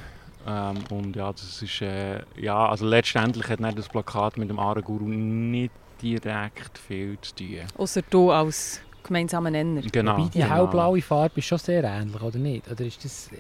Ähm, 0.46 0.76
und 0.90 1.14
ja, 1.14 1.30
das 1.30 1.60
ist, 1.60 1.82
äh, 1.82 2.20
ja, 2.40 2.68
also 2.70 2.86
letztendlich 2.86 3.46
hat 3.48 3.60
das 3.78 3.88
Plakat 3.88 4.38
mit 4.38 4.48
dem 4.48 4.58
Aarenguru 4.58 5.04
nicht 5.08 5.72
direkt 6.00 6.78
viel 6.78 7.18
zu 7.20 7.34
tun. 7.34 7.58
Außer 7.76 8.00
du 8.08 8.30
als 8.30 8.80
gemeinsamer 9.02 9.50
Nenner. 9.50 9.82
Genau. 9.82 10.16
Wobei 10.16 10.28
die 10.28 10.40
genau. 10.40 10.54
hellblaue 10.54 11.02
Farbe 11.02 11.38
ist 11.38 11.46
schon 11.46 11.58
sehr 11.58 11.84
ähnlich, 11.84 12.20
oder 12.20 12.38
nicht? 12.38 12.70
Oder 12.70 12.84
ist 12.84 13.04
das... 13.04 13.30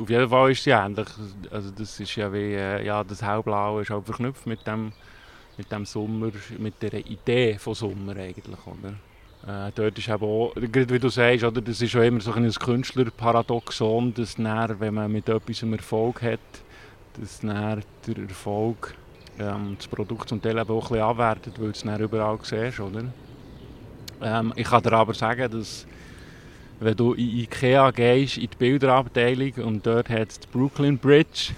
Auf 0.00 0.08
jeden 0.08 0.28
Fall 0.28 0.52
ist 0.52 0.62
sie 0.62 0.70
ähnlich. 0.70 1.08
Also 1.50 1.70
das 1.70 1.98
ist 1.98 2.14
ja 2.14 2.32
wie, 2.32 2.54
äh, 2.54 2.84
ja, 2.84 3.02
das 3.02 3.22
Hellblaue 3.22 3.82
ist 3.82 3.90
auch 3.90 4.04
verknüpft 4.04 4.46
mit 4.46 4.64
dem, 4.66 4.92
mit 5.56 5.72
dem 5.72 5.84
Sommer, 5.84 6.30
mit 6.58 6.80
der 6.80 6.94
Idee 6.94 7.58
von 7.58 7.74
Sommer 7.74 8.16
eigentlich, 8.16 8.60
oder? 8.66 8.94
Äh, 9.46 9.72
dort 9.74 9.98
ist 9.98 10.08
eben 10.08 10.24
auch, 10.24 10.52
wie 10.56 10.98
du 10.98 11.08
sagst, 11.08 11.44
oder, 11.44 11.60
das 11.60 11.80
ist 11.80 11.90
schon 11.90 12.02
immer 12.02 12.20
so 12.20 12.32
ein 12.32 12.50
Künstlerparadoxon, 12.50 14.14
dass 14.14 14.34
dann, 14.36 14.80
wenn 14.80 14.94
man 14.94 15.10
mit 15.10 15.28
etwas 15.28 15.62
einen 15.62 15.74
Erfolg 15.74 16.22
hat, 16.22 16.40
dass 17.20 17.40
dann 17.40 17.82
der 18.06 18.18
Erfolg 18.18 18.94
ähm, 19.38 19.76
das 19.78 19.86
Produkt 19.86 20.28
zum 20.28 20.42
Teil 20.42 20.58
eben 20.58 20.70
auch 20.70 20.84
ein 20.84 20.88
bisschen 20.88 21.02
abwertet, 21.02 21.54
weil 21.58 21.66
du 21.66 21.72
es 21.72 21.82
dann 21.82 22.00
überall 22.00 22.38
siehst, 22.42 22.80
oder? 22.80 23.04
Ähm, 24.22 24.52
ich 24.56 24.66
kann 24.68 24.82
dir 24.82 24.92
aber 24.92 25.14
sagen, 25.14 25.50
dass 25.50 25.86
wenn 26.80 26.96
du 26.96 27.12
in 27.14 27.28
Ikea 27.40 27.90
gehst, 27.90 28.36
in 28.38 28.48
die 28.50 28.56
Bilderabteilung 28.56 29.52
und 29.64 29.86
dort 29.86 30.08
hat 30.08 30.30
es 30.30 30.40
die 30.40 30.46
Brooklyn 30.48 30.96
Bridge, 30.98 31.52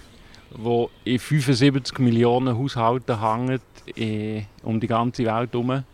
wo 0.51 0.91
in 1.05 1.19
75 1.19 1.99
Millionen 1.99 2.57
Haushalten 2.59 3.21
hängt, 3.21 3.63
eh, 3.97 4.43
um 4.63 4.81
die 4.81 4.87
ganze 4.87 5.25
Welt 5.25 5.53
herum, 5.53 5.85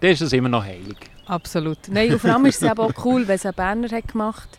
dann 0.00 0.10
ist 0.10 0.22
das 0.22 0.32
immer 0.32 0.48
noch 0.48 0.64
heilig. 0.64 0.96
Absolut. 1.26 1.78
Nein, 1.88 2.12
und 2.12 2.20
vor 2.20 2.30
allem 2.32 2.46
ist 2.46 2.62
es 2.62 2.70
eben 2.70 2.78
auch 2.78 3.04
cool, 3.04 3.26
wenn 3.26 3.34
es 3.34 3.46
ein 3.46 3.54
Berner 3.54 3.88
hat 3.90 4.08
gemacht 4.08 4.48
hat. 4.52 4.58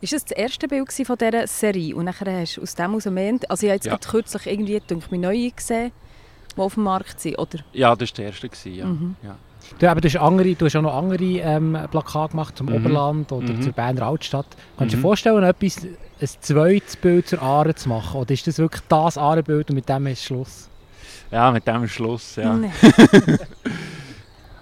Ist 0.00 0.12
das 0.12 0.24
das 0.24 0.36
erste 0.38 0.68
Bild 0.68 0.92
von 0.92 1.18
dieser 1.18 1.46
Serie? 1.46 1.94
Und 1.96 2.04
nachher 2.04 2.40
hast 2.40 2.56
du 2.56 2.62
aus 2.62 2.74
dem 2.74 2.94
aus. 2.94 3.06
Also 3.06 3.16
ich 3.18 3.48
habe 3.48 3.62
jetzt 3.62 3.86
Ja. 3.86 3.98
kürzlich 3.98 4.46
irgendwie, 4.46 4.78
denke 4.80 5.06
ich, 5.10 5.18
neue 5.18 5.50
gesehen, 5.50 5.92
die 6.56 6.60
auf 6.60 6.74
dem 6.74 6.84
Markt 6.84 7.20
sind, 7.20 7.36
oder? 7.38 7.58
Ja, 7.72 7.94
das 7.96 8.10
war 8.10 8.16
der 8.16 8.24
erste. 8.26 8.68
Ja. 8.70 8.86
Mhm. 8.86 9.16
Ja. 9.22 9.36
Du, 9.78 9.88
aber 9.90 10.00
du, 10.00 10.08
hast 10.08 10.16
andere, 10.16 10.54
du 10.54 10.64
hast 10.66 10.76
auch 10.76 10.82
noch 10.82 10.94
andere 10.94 11.22
ähm, 11.24 11.78
Plakate 11.90 12.30
gemacht 12.32 12.56
zum 12.56 12.66
Mhm. 12.68 12.74
Oberland 12.74 13.32
oder 13.32 13.52
Mhm. 13.52 13.62
zur 13.62 13.72
Berner 13.72 14.02
Altstadt. 14.02 14.46
Kannst 14.76 14.92
du 14.94 14.96
Mhm. 14.96 15.00
dir 15.00 15.02
vorstellen, 15.08 15.42
etwas, 15.44 15.76
ein 15.84 16.28
zweites 16.40 16.96
Bild 16.96 17.28
zur 17.28 17.42
Aare 17.42 17.74
zu 17.74 17.88
machen? 17.88 18.20
Oder 18.20 18.32
ist 18.34 18.46
das 18.46 18.58
wirklich 18.58 18.82
das 18.88 19.16
Aarebild 19.18 19.70
und 19.70 19.76
mit 19.76 19.88
dem 19.88 20.06
ist 20.08 20.24
Schluss? 20.24 20.68
ja, 21.30 21.50
mit 21.52 21.66
dem 21.66 21.84
ist 21.84 21.92
Schluss. 21.92 22.36
Ja. 22.36 22.54
Nein. 22.54 22.72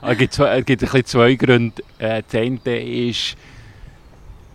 Es 0.02 0.18
gibt, 0.18 0.34
zwei, 0.34 0.58
es 0.58 0.64
gibt 0.66 0.82
ein 0.82 0.86
bisschen 0.86 1.04
zwei 1.06 1.34
Gründe. 1.34 1.82
Äh, 1.98 2.22
das 2.30 2.40
eine 2.40 3.08
ist, 3.08 3.34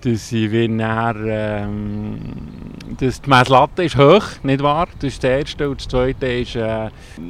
dass 0.01 0.31
ich 0.31 0.51
näher, 0.51 1.15
ähm, 1.25 2.19
dass 2.99 3.21
die 3.21 3.29
Messlatte 3.29 3.83
ist 3.83 3.97
hoch, 3.97 4.23
nicht 4.43 4.61
wahr? 4.61 4.87
Das 4.99 5.13
ist 5.13 5.23
das 5.23 5.29
Erste. 5.29 5.69
Und 5.69 5.79
das 5.79 5.87
Zweite 5.87 6.25
ist, 6.27 6.55
äh, 6.55 6.89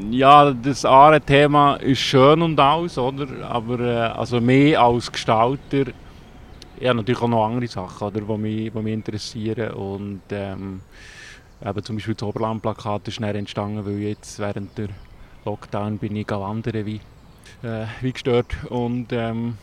ja, 0.10 0.52
das 0.52 0.86
Aare-Thema 0.86 1.76
ist 1.76 2.00
schön 2.00 2.42
und 2.42 2.60
alles, 2.60 2.98
oder? 2.98 3.28
Aber 3.48 3.80
äh, 3.80 3.98
also 4.18 4.40
mehr 4.42 4.82
als 4.82 5.12
Gestalter, 5.12 5.92
ja, 6.80 6.94
natürlich 6.94 7.22
auch 7.22 7.28
noch 7.28 7.46
andere 7.46 7.68
Sachen, 7.68 8.08
oder, 8.08 8.22
die, 8.22 8.38
mich, 8.38 8.72
die 8.72 8.80
mich 8.80 8.94
interessieren. 8.94 9.72
Und 9.72 10.22
ähm, 10.32 10.82
eben 11.64 11.84
zum 11.84 11.96
Beispiel 11.98 12.16
das 12.16 12.24
Oberland-Plakat 12.24 13.08
ist 13.08 13.22
dann 13.22 13.36
entstanden, 13.36 13.86
weil 13.86 14.00
jetzt 14.00 14.40
während 14.40 14.78
der 14.78 14.90
Lockdown 15.46 15.98
bin 15.98 16.16
ich 16.16 16.30
wandern 16.30 16.86
wie 16.86 17.00
äh, 17.64 17.86
wie 18.02 18.12
gestört. 18.12 18.56
Und 18.70 19.08
ähm, 19.12 19.58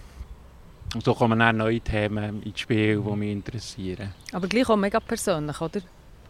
so 1.03 1.15
kommen 1.15 1.39
dann 1.39 1.57
neue 1.59 1.81
Themen 1.81 2.43
ins 2.43 2.61
Spiel, 2.61 3.01
die 3.01 3.17
mich 3.17 3.33
interessieren. 3.33 4.15
Aber 4.33 4.47
gleich 4.49 4.69
auch 4.69 4.77
mega 4.77 5.01
persönlich, 5.01 5.61
oder? 5.61 5.81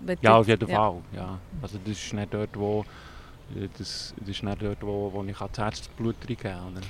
Wenn 0.00 0.18
Ja, 0.20 0.36
auf 0.36 0.48
jeden 0.48 0.68
ja. 0.68 0.76
Fall. 0.76 1.00
Ja. 1.14 1.38
Also 1.62 1.78
das 1.84 1.92
ist 1.92 2.12
nicht 2.12 2.32
dort, 2.32 2.50
wo, 2.54 2.84
äh, 3.56 3.68
das, 3.78 4.14
das 4.18 4.28
ist 4.28 4.42
nicht 4.42 4.62
dort, 4.62 4.82
wo, 4.82 5.10
wo 5.12 5.24
ich 5.24 5.36
das 5.36 5.58
Herzblut 5.58 6.16
reingeben 6.22 6.52
kann. 6.52 6.72
oder? 6.72 6.80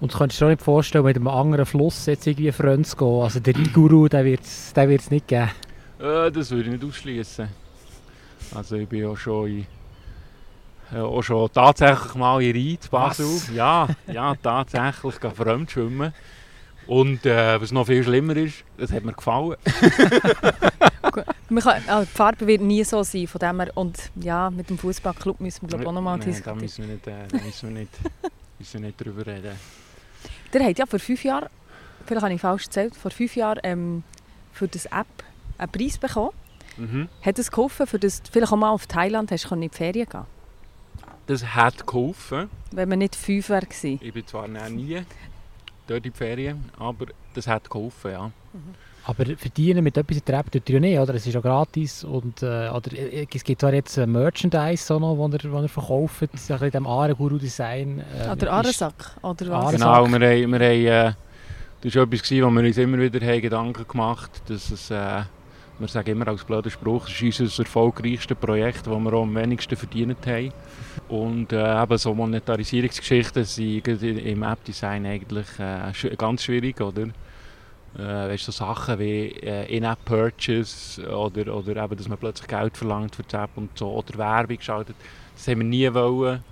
Und 0.00 0.12
du 0.12 0.18
kannst 0.18 0.40
dir 0.40 0.46
auch 0.46 0.50
nicht 0.50 0.62
vorstellen, 0.62 1.04
mit 1.04 1.16
einem 1.16 1.28
anderen 1.28 1.64
Fluss 1.66 2.06
jetzt 2.06 2.26
irgendwie 2.26 2.50
Freund 2.50 2.86
zu 2.86 2.96
gehen. 2.96 3.22
Also 3.22 3.38
der 3.40 3.56
Iguru, 3.56 4.08
den 4.08 4.24
wird 4.24 4.42
es 4.42 4.74
wird's 4.74 5.10
nicht 5.10 5.28
geben. 5.28 5.50
Äh, 6.00 6.30
das 6.32 6.50
würde 6.50 6.64
ich 6.70 6.80
nicht 6.80 6.84
ausschließen. 6.84 7.48
Also 8.54 8.76
ich 8.76 8.88
bin 8.88 9.02
ja 9.02 9.16
schon 9.16 9.46
in, 9.48 9.66
äh, 10.92 10.98
auch 10.98 11.22
schon 11.22 11.50
tatsächlich 11.52 12.14
mal 12.16 12.42
in 12.42 12.56
Rhein, 12.56 12.78
Basel. 12.90 13.26
Was? 13.26 13.54
Ja, 13.54 13.88
ja, 14.12 14.34
tatsächlich 14.34 15.20
gehe 15.20 15.30
fremd 15.30 15.70
schwimmen. 15.70 16.12
Und 16.86 17.24
äh, 17.26 17.60
was 17.60 17.72
noch 17.72 17.86
viel 17.86 18.02
schlimmer 18.02 18.36
ist, 18.36 18.64
das 18.76 18.92
hat 18.92 19.04
mir 19.04 19.12
gefallen. 19.12 19.56
Man 21.48 21.62
kann, 21.62 21.82
also 21.86 22.04
die 22.10 22.16
Farbe 22.16 22.46
wird 22.46 22.62
nie 22.62 22.82
so 22.84 23.02
sein, 23.02 23.26
von 23.26 23.38
dem 23.38 23.60
her, 23.60 23.70
und 23.74 24.10
ja, 24.16 24.48
mit 24.50 24.70
dem 24.70 24.78
Fußballclub 24.78 25.40
müssen 25.40 25.62
wir 25.62 25.68
glaube 25.68 25.86
auch 25.88 25.92
nochmal 25.92 26.18
da 26.18 26.24
diskutieren. 26.24 26.58
müssen 26.58 26.86
wir 26.88 26.94
nicht, 26.94 27.06
äh, 27.06 27.28
da 27.28 27.38
müssen 27.44 27.68
wir 27.74 27.80
nicht, 27.80 27.92
müssen 28.58 28.72
wir 28.74 28.86
nicht 28.86 29.00
drüber 29.04 29.26
reden. 29.26 29.56
Der 30.52 30.64
hat 30.64 30.78
ja 30.78 30.86
vor 30.86 30.98
fünf 30.98 31.22
Jahren, 31.24 31.48
vielleicht 32.06 32.22
habe 32.22 32.34
ich 32.34 32.40
falsch 32.40 32.64
erzählt, 32.64 32.96
vor 32.96 33.10
fünf 33.10 33.36
Jahren 33.36 33.60
ähm, 33.64 34.02
für 34.52 34.66
das 34.66 34.86
App 34.86 35.06
einen 35.58 35.70
Preis 35.70 35.98
bekommen. 35.98 36.30
Mhm. 36.78 37.08
Hat 37.20 37.38
es 37.38 37.50
geholfen, 37.50 37.86
für 37.86 37.98
das 37.98 38.22
du 38.22 38.32
vielleicht 38.32 38.52
auch 38.52 38.56
mal 38.56 38.70
auf 38.70 38.86
Thailand 38.86 39.30
hast, 39.30 39.48
können 39.48 39.62
in 39.62 39.70
die 39.70 39.76
Ferien 39.76 40.08
gehen 40.08 40.24
Das 41.26 41.44
hat 41.54 41.86
geholfen. 41.86 42.48
wenn 42.70 42.88
man 42.88 43.00
nicht 43.00 43.14
fünf 43.14 43.48
gewesen. 43.48 44.00
Ich 44.02 44.12
bin 44.14 44.26
zwar 44.26 44.48
noch 44.48 44.68
nie 44.70 45.02
dort 45.86 46.06
in 46.06 46.12
die 46.12 46.16
Ferien, 46.16 46.64
aber 46.78 47.06
das 47.34 47.46
hat 47.46 47.68
geholfen, 47.68 48.12
ja. 48.12 48.30
Aber 49.04 49.24
verdienen 49.36 49.82
mit 49.82 49.96
etwas 49.96 50.18
in 50.18 50.24
der 50.24 50.38
App 50.38 50.52
tut 50.52 50.68
ihr 50.68 50.74
ja 50.74 50.80
nicht, 50.80 50.98
oder? 50.98 51.14
Es 51.14 51.26
ist 51.26 51.34
ja 51.34 51.40
gratis 51.40 52.04
und 52.04 52.42
äh, 52.42 52.68
oder, 52.68 52.92
äh, 52.92 53.26
es 53.32 53.42
gibt 53.42 53.60
zwar 53.60 53.74
jetzt 53.74 53.96
äh, 53.98 54.06
Merchandise, 54.06 54.94
auch 54.94 55.00
noch, 55.00 55.16
wo 55.16 55.26
ihr, 55.28 55.52
wo 55.52 55.60
ihr 55.60 55.68
verkauft, 55.68 56.20
so 56.20 56.24
ein 56.24 56.28
bisschen 56.30 56.62
in 56.62 56.70
diesem 56.70 56.86
Aare-Guru-Design. 56.86 57.98
Äh, 57.98 58.30
Oder 58.30 58.52
Arensack, 58.52 59.16
oder 59.22 59.48
was? 59.48 59.72
Genau, 59.72 60.06
wir 60.06 60.12
haben, 60.14 60.52
wir 60.52 60.60
haben, 60.60 61.10
äh, 61.10 61.12
das 61.80 61.96
war 61.96 62.02
etwas, 62.04 62.30
wo 62.30 62.50
wir 62.50 62.62
uns 62.62 62.78
immer 62.78 62.98
wieder 62.98 63.26
haben 63.26 63.40
Gedanken 63.40 63.88
gemacht 63.88 64.30
haben, 64.38 64.54
dass 64.54 64.70
es, 64.70 64.90
äh, 64.92 65.22
wir 65.78 65.88
sagen 65.88 66.10
immer 66.10 66.28
als 66.28 66.44
blöder 66.44 66.70
Spruch, 66.70 67.08
es 67.08 67.20
ist 67.22 67.40
unser 67.40 67.62
erfolgreichstes 67.62 68.36
Projekt, 68.36 68.86
das 68.86 68.98
wir 68.98 69.12
auch 69.12 69.22
am 69.22 69.34
wenigsten 69.34 69.76
verdient 69.76 70.26
haben. 70.26 70.52
Und 71.08 71.52
äh, 71.52 71.82
eben 71.82 71.98
so 71.98 72.14
Monetarisierungsgeschichten 72.14 73.44
sind 73.44 73.88
im 73.88 74.42
App-Design 74.42 75.06
eigentlich 75.06 75.46
äh, 75.58 76.16
ganz 76.16 76.44
schwierig, 76.44 76.80
oder? 76.80 77.08
Äh, 77.98 77.98
weißt, 77.98 78.44
so 78.44 78.52
Sachen 78.52 78.98
wie 78.98 79.28
äh, 79.42 79.76
In-App-Purchase 79.76 81.06
oder, 81.08 81.54
oder 81.54 81.84
eben, 81.84 81.96
dass 81.96 82.08
man 82.08 82.16
plötzlich 82.16 82.48
Geld 82.48 82.76
verlangt 82.76 83.14
für 83.14 83.22
die 83.22 83.36
App 83.36 83.50
und 83.56 83.76
so, 83.76 83.90
oder 83.90 84.16
Werbung 84.16 84.60
schaltet, 84.60 84.96
das 85.34 85.48
haben 85.48 85.58
wir 85.58 85.66
nie 85.66 85.92
wollen. 85.92 86.42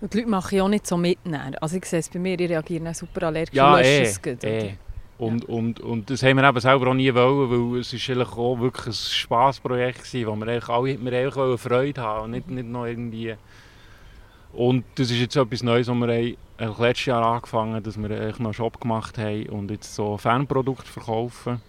Und 0.00 0.12
die 0.12 0.18
Leute 0.18 0.30
machen 0.30 0.56
ja 0.56 0.62
auch 0.62 0.68
nicht 0.68 0.86
so 0.86 0.96
mit. 0.96 1.18
Also 1.60 1.76
ich 1.76 1.84
sehe 1.86 2.00
es 2.00 2.08
bei 2.08 2.18
mir, 2.18 2.38
ich 2.38 2.50
reagiere 2.50 2.84
dann 2.84 2.94
super 2.94 3.26
allergisch 3.26 3.54
Ja, 3.54 3.78
eh, 3.78 4.12
eh. 4.42 4.76
Und, 5.18 5.46
und, 5.46 5.80
und 5.80 6.10
das 6.10 6.22
haben 6.22 6.36
wir 6.36 6.46
eben 6.46 6.60
selber 6.60 6.88
auch 6.88 6.94
nie 6.94 7.12
wollen, 7.14 7.72
weil 7.72 7.80
es 7.80 7.92
ist 7.92 8.10
eigentlich 8.10 8.32
auch 8.32 8.60
wirklich 8.60 8.86
ein 8.88 8.92
Spassprojekt 8.92 10.04
gewesen, 10.04 10.26
wo 10.26 10.36
wir 10.36 10.52
eigentlich 10.52 10.68
alle 10.68 11.04
wir 11.04 11.12
eigentlich 11.18 11.60
Freude 11.60 12.02
haben 12.02 12.24
und 12.24 12.30
nicht, 12.32 12.48
nicht 12.48 12.68
noch 12.68 12.84
irgendwie... 12.84 13.34
Und 14.52 14.84
das 14.94 15.10
ist 15.10 15.18
jetzt 15.18 15.36
etwas 15.36 15.62
Neues, 15.62 15.88
was 15.88 15.96
wir 15.96 16.06
haben, 16.06 16.36
eigentlich 16.58 16.78
letztes 16.78 17.06
Jahr 17.06 17.22
angefangen 17.22 17.82
dass 17.82 17.98
wir 17.98 18.10
eigentlich 18.10 18.38
noch 18.38 18.46
einen 18.46 18.54
Shop 18.54 18.80
gemacht 18.80 19.18
haben 19.18 19.48
und 19.50 19.70
jetzt 19.70 19.94
so 19.94 20.16
Fanprodukte 20.16 20.90
verkaufen, 20.90 21.60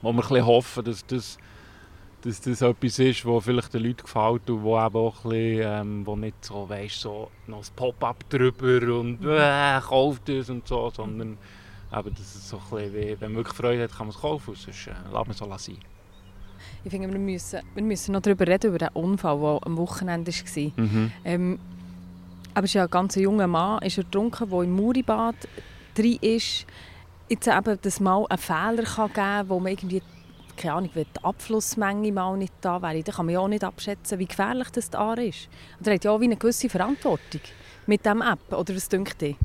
wo 0.00 0.12
wir 0.12 0.22
ein 0.22 0.28
bisschen 0.28 0.46
hoffen, 0.46 0.84
dass 0.84 1.06
das, 1.06 1.38
dass 2.22 2.40
das 2.40 2.62
etwas 2.62 2.98
ist, 2.98 3.26
was 3.26 3.44
vielleicht 3.44 3.74
den 3.74 3.84
Leuten 3.84 4.02
gefällt 4.02 4.48
und 4.48 4.62
wo 4.62 4.78
eben 4.78 4.96
auch 4.96 5.24
ein 5.24 5.30
bisschen, 5.30 5.62
ähm, 5.62 6.06
wo 6.06 6.16
nicht 6.16 6.42
so, 6.44 6.68
weißt, 6.68 7.00
so 7.00 7.30
noch 7.46 7.58
ein 7.58 7.68
Pop-up 7.76 8.28
drüber 8.30 8.98
und 8.98 9.24
äh, 9.24 9.80
kauft 9.80 10.28
es 10.28 10.48
und 10.48 10.66
so, 10.66 10.90
sondern 10.90 11.36
eben, 11.92 12.14
das 12.14 12.34
ist 12.34 12.48
so 12.48 12.58
ein 12.58 12.62
bisschen 12.70 12.94
wie, 12.94 13.20
wenn 13.20 13.32
man 13.32 13.36
wirklich 13.36 13.56
Freude 13.56 13.82
hat, 13.84 13.90
kann 13.90 14.06
man 14.06 14.14
es 14.14 14.20
kaufen, 14.20 14.54
sonst 14.54 14.86
äh, 14.86 14.90
lässt 14.90 15.12
man 15.12 15.30
es 15.30 15.38
so 15.38 15.46
lassen. 15.46 15.78
Ich 16.84 16.90
finde, 16.90 17.10
wir 17.10 17.18
müssen, 17.18 17.60
wir 17.74 17.82
müssen 17.82 18.12
noch 18.12 18.22
darüber 18.22 18.46
reden, 18.46 18.68
über 18.68 18.78
den 18.78 18.88
Unfall, 18.88 19.38
der 19.38 19.66
am 19.66 19.76
Wochenende 19.76 20.32
war. 20.32 20.84
Mhm. 20.84 21.12
Ähm, 21.24 21.58
aber 22.54 22.64
es 22.64 22.70
ist 22.70 22.74
ja 22.74 22.84
ein 22.84 22.90
ganz 22.90 23.14
junger 23.16 23.46
Mann, 23.46 23.82
ist 23.82 23.98
er 23.98 24.04
getrunken, 24.04 24.50
der 24.50 24.62
im 24.62 24.72
Muribad 24.72 25.36
drin 25.94 26.18
ist. 26.20 26.66
Jetzt 27.28 27.46
eben, 27.46 27.78
dass 27.80 28.00
mal 28.00 28.26
einen 28.28 28.38
Fehler 28.38 28.82
kann 28.82 29.06
geben 29.06 29.14
kann, 29.14 29.48
wo 29.48 29.60
man 29.60 29.72
irgendwie, 29.72 30.02
keine 30.56 30.74
Ahnung, 30.74 30.90
wenn 30.94 31.06
die 31.16 31.24
Abflussmenge 31.24 32.12
mal 32.12 32.36
nicht 32.36 32.52
da 32.60 32.82
wäre, 32.82 33.02
dann 33.02 33.14
kann 33.14 33.26
man 33.26 33.34
ja 33.34 33.40
auch 33.40 33.48
nicht 33.48 33.62
abschätzen, 33.62 34.18
wie 34.18 34.26
gefährlich 34.26 34.68
das 34.70 34.90
da 34.90 35.14
ist. 35.14 35.48
Und 35.78 35.86
er 35.86 35.94
hat 35.94 36.04
ja 36.04 36.10
auch 36.10 36.20
eine 36.20 36.36
gewisse 36.36 36.68
Verantwortung 36.68 37.40
mit 37.86 38.04
diesem 38.04 38.22
App, 38.22 38.52
oder 38.52 38.74
was 38.74 38.88
denkt 38.88 39.22
ihr? 39.22 39.36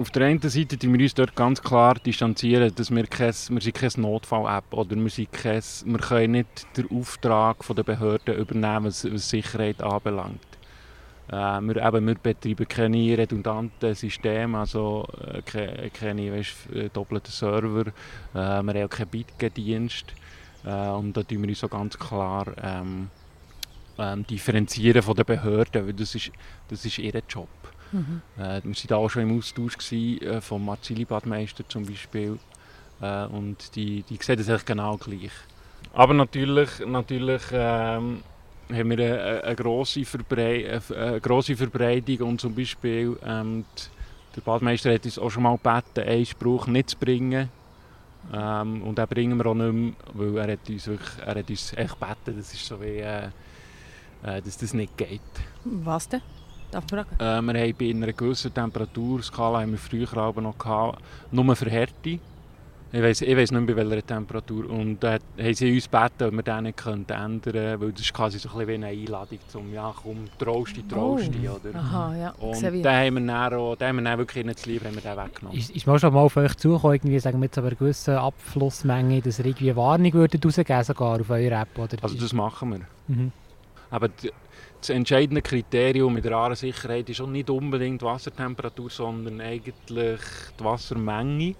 Auf 0.00 0.10
der 0.12 0.28
einen 0.28 0.40
Seite 0.40 0.78
distanzieren 0.78 0.94
wir 0.94 0.98
uns 1.02 1.12
dort 1.12 1.36
ganz 1.36 1.60
klar, 1.60 1.94
distanzieren, 1.96 2.74
dass 2.74 2.90
wir, 2.90 3.06
kein, 3.06 3.34
wir 3.50 3.60
sind 3.60 3.74
keine 3.74 3.92
Notfall-App 3.98 4.72
oder 4.72 4.96
wir, 4.96 5.10
sind 5.10 5.30
kein, 5.30 5.62
wir 5.84 5.98
können 5.98 6.30
nicht 6.30 6.74
den 6.74 6.90
Auftrag 6.90 7.56
der 7.76 7.82
Behörden 7.82 8.34
übernehmen, 8.34 8.86
was, 8.86 9.04
was 9.04 9.28
Sicherheit 9.28 9.82
anbelangt. 9.82 10.40
Äh, 11.28 11.34
wir, 11.34 11.76
eben, 11.76 12.06
wir 12.06 12.14
betreiben 12.14 12.66
keine 12.66 13.18
redundanten 13.18 13.94
Systeme, 13.94 14.60
also 14.60 15.06
äh, 15.52 15.90
keine, 15.90 16.32
weißt, 16.32 16.72
äh, 16.74 16.88
doppelten 16.88 17.30
Server. 17.30 17.88
Äh, 17.88 17.92
wir 18.32 18.40
haben 18.40 18.82
auch 18.84 18.88
keinen 18.88 19.08
Bitgen-Dienst. 19.08 20.14
Äh, 20.64 20.88
und 20.88 21.14
da 21.14 21.22
tun 21.22 21.42
wir 21.42 21.48
uns 21.50 21.60
so 21.60 21.68
ganz 21.68 21.98
klar 21.98 22.46
ähm, 22.62 23.10
ähm, 23.98 24.26
differenzieren 24.26 25.02
von 25.02 25.14
den 25.14 25.26
Behörden, 25.26 25.86
weil 25.86 25.92
das 25.92 26.14
ist, 26.14 26.32
das 26.68 26.86
ist 26.86 26.98
ihr 26.98 27.20
Job. 27.28 27.48
Mhm. 27.92 28.22
Äh, 28.38 28.60
wir 28.62 28.90
waren 28.90 28.98
auch 28.98 29.08
schon 29.08 29.22
im 29.22 29.38
Austausch 29.38 29.76
gewesen, 29.76 30.22
äh, 30.22 30.40
vom 30.40 30.64
Marzili-Badmeister 30.64 31.68
zum 31.68 31.86
Beispiel. 31.86 32.38
Äh, 33.00 33.26
und 33.26 33.74
die, 33.74 34.02
die 34.02 34.18
sehen 34.20 34.36
das 34.36 34.48
eigentlich 34.48 34.64
genau 34.64 34.96
gleich. 34.96 35.32
Aber 35.92 36.14
natürlich, 36.14 36.70
natürlich 36.86 37.42
ähm, 37.52 38.22
haben 38.70 38.90
wir 38.90 38.98
eine, 38.98 39.42
eine, 39.44 39.56
grosse 39.56 40.04
Verbrei 40.04 40.80
eine 40.90 41.20
grosse 41.20 41.56
Verbreitung 41.56 42.28
und 42.28 42.40
zum 42.40 42.54
Beispiel 42.54 43.18
ähm, 43.24 43.64
die, 43.76 44.36
der 44.36 44.42
Badmeister 44.42 44.92
hat 44.94 45.04
uns 45.04 45.18
auch 45.18 45.30
schon 45.30 45.42
mal 45.42 45.56
gebeten, 45.56 46.08
einen 46.08 46.26
Spruch 46.26 46.66
nicht 46.66 46.90
zu 46.90 46.98
bringen. 46.98 47.48
Ähm, 48.32 48.82
und 48.82 48.98
den 48.98 49.06
bringen 49.06 49.38
wir 49.38 49.46
auch 49.46 49.54
nicht 49.54 49.72
mehr, 49.72 49.92
weil 50.12 50.48
er 50.48 50.52
hat 50.52 50.68
uns, 50.68 50.86
wirklich, 50.86 51.18
er 51.26 51.34
hat 51.34 51.50
uns 51.50 51.72
echt 51.72 51.98
gebeten, 51.98 52.36
das 52.36 52.52
ist 52.52 52.66
so 52.66 52.80
wie, 52.80 52.98
äh, 52.98 53.26
äh, 54.22 54.42
dass 54.42 54.58
das 54.58 54.74
nicht 54.74 54.96
geht. 54.96 55.20
Was 55.64 56.08
denn? 56.08 56.20
Darf 56.70 56.84
ich 56.84 56.90
fragen? 56.90 57.14
Äh, 57.18 57.52
wir 57.52 57.60
haben 57.60 57.74
bei 57.78 57.90
einer 57.90 58.12
gewissen 58.12 58.54
Temperaturskala 58.54 59.60
haben 59.60 59.72
wir 59.72 59.78
früher 59.78 60.16
aber 60.16 60.40
noch 60.40 60.58
gehabt, 60.58 61.00
nur 61.30 61.56
für 61.56 61.70
Härte. 61.70 62.18
Ich 62.92 63.00
weiß 63.00 63.22
ich 63.22 63.36
weiss 63.36 63.52
nicht 63.52 63.66
mehr, 63.66 63.76
bei 63.76 63.88
welcher 63.88 64.04
Temperatur. 64.04 64.68
Und 64.68 64.98
da 64.98 65.14
äh, 65.14 65.18
haben 65.38 65.54
sie 65.54 65.72
uns 65.72 65.88
gebeten, 65.88 66.24
ob 66.24 66.32
wir 66.32 66.42
den 66.42 66.64
nicht 66.64 66.84
ändern 66.84 67.40
könnten, 67.40 67.80
weil 67.80 67.92
das 67.92 68.00
ist 68.00 68.12
quasi 68.12 68.40
so 68.40 68.48
ein 68.48 68.66
bisschen 68.66 68.68
wie 68.68 68.74
eine 68.74 68.86
Einladung 68.88 69.38
zum 69.46 69.72
«Ja, 69.72 69.94
komm, 70.02 70.24
traust 70.38 70.76
dich, 70.76 70.84
traust 70.88 71.32
dich», 71.32 71.48
oh. 71.48 71.60
oder? 71.64 71.78
Aha, 71.78 72.16
ja. 72.16 72.30
Und 72.32 72.60
den 72.60 72.84
haben 72.84 73.14
wir 73.14 73.26
dann, 73.32 73.54
auch, 73.54 73.76
den 73.76 73.88
haben 73.88 73.96
wir 73.96 74.02
dann 74.02 74.18
wirklich 74.18 74.44
nicht 74.44 74.58
zu 74.58 74.70
lieb, 74.70 74.84
haben 74.84 74.96
wir 74.96 75.02
den 75.02 75.16
weggenommen. 75.16 75.56
Ist, 75.56 75.70
ist 75.70 75.86
man 75.86 76.00
schon 76.00 76.12
mal 76.12 76.20
auf 76.20 76.36
euch 76.36 76.56
zugekommen, 76.56 76.96
irgendwie, 76.96 77.20
sagen 77.20 77.38
wir 77.38 77.44
jetzt 77.44 77.58
aber 77.58 77.68
eine 77.68 77.76
gewisse 77.76 78.18
Abflussmenge, 78.18 79.22
dass 79.22 79.38
ihr 79.38 79.46
irgendwie 79.46 79.70
eine 79.70 79.76
Warnung 79.76 80.12
würdet 80.12 80.44
rausgeben 80.44 80.82
sogar 80.82 81.20
auf 81.20 81.30
eurer 81.30 81.62
App? 81.62 81.78
Oder? 81.78 81.96
Also 82.02 82.18
das 82.18 82.32
machen 82.32 82.72
wir. 82.72 82.80
Mhm. 83.06 83.30
Aber 83.92 84.08
das 84.80 84.90
entscheidende 84.90 85.42
Kriterium 85.42 86.14
mit 86.14 86.24
der 86.24 86.32
Aaresicherheit 86.32 87.08
ist 87.08 87.20
auch 87.20 87.26
nicht 87.26 87.50
unbedingt 87.50 88.00
die 88.00 88.04
Wassertemperatur, 88.04 88.90
sondern 88.90 89.40
eigentlich 89.40 89.74
die 89.88 90.64
Wassermenge 90.64 91.54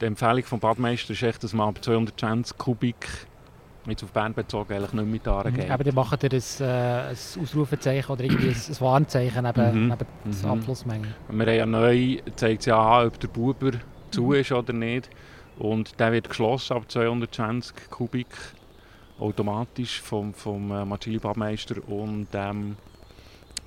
die 0.00 0.06
Empfehlung 0.06 0.44
vom 0.44 0.60
Badmeister 0.60 1.12
ist 1.12 1.22
echt, 1.22 1.44
dass 1.44 1.52
man 1.52 1.68
ab 1.68 1.84
220 1.84 2.56
Kubik 2.56 3.06
jetzt 3.86 4.04
auf 4.04 4.12
Bern 4.12 4.34
bezogen 4.34 4.72
eigentlich 4.72 4.92
nicht 4.92 5.06
mit 5.06 5.28
Aare 5.28 5.52
geht. 5.52 5.70
Aber 5.70 5.84
dann 5.84 5.94
macht 5.94 6.22
ihr 6.22 6.32
ein, 6.32 6.42
äh, 6.60 7.08
ein 7.08 7.16
Ausrufezeichen 7.42 8.12
oder 8.12 8.24
irgendwie 8.24 8.48
ein, 8.48 8.54
ein 8.54 8.80
Warnzeichen 8.80 9.44
neben, 9.44 9.84
mhm. 9.84 9.88
neben 9.88 10.06
mhm. 10.24 10.42
der 10.42 10.50
Abflussmenge. 10.50 11.08
Wir 11.28 11.46
haben 11.46 11.56
ja 11.56 11.66
neu, 11.66 12.18
zeigt 12.36 12.66
ja 12.66 12.78
an, 12.78 13.06
ob 13.08 13.20
der 13.20 13.28
Buber 13.28 13.72
zu 14.10 14.24
mhm. 14.24 14.34
ist 14.34 14.52
oder 14.52 14.72
nicht. 14.72 15.10
Und 15.58 15.98
der 16.00 16.12
wird 16.12 16.28
geschlossen 16.28 16.76
ab 16.76 16.90
220 16.90 17.90
Kubik 17.90 18.28
automatisch 19.20 20.00
vom, 20.00 20.34
vom 20.34 20.70
äh, 20.70 20.84
Maschinenbaumeister 20.84 21.76
und, 21.88 22.28
ähm, 22.34 22.76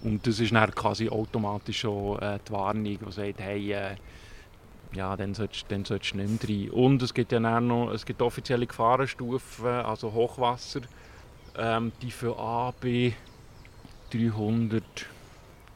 und 0.04 0.28
das 0.28 0.40
ist 0.40 0.52
dann 0.52 0.76
quasi 0.76 1.10
automatisch 1.10 1.86
auch 1.86 2.18
äh, 2.20 2.40
die 2.48 2.52
Warnung, 2.52 2.84
die 2.84 3.12
sagt, 3.12 3.40
hey, 3.40 3.72
äh, 3.72 3.96
ja, 4.94 5.16
dann 5.16 5.34
solltest, 5.34 5.72
du 5.72 5.78
nicht 5.78 6.16
mehr 6.16 6.28
rein. 6.28 6.70
Und 6.70 7.02
es 7.02 7.14
gibt 7.14 7.32
ja 7.32 7.40
dann 7.40 7.68
noch 7.68 7.92
es 7.92 8.06
gibt 8.06 8.22
offizielle 8.22 8.68
Gefahrenstufen, 8.68 9.66
also 9.66 10.14
Hochwasser, 10.14 10.82
ähm, 11.58 11.92
die 12.02 12.12
für 12.12 12.38
A, 12.38 12.74
B 12.80 13.14
300 14.12 14.84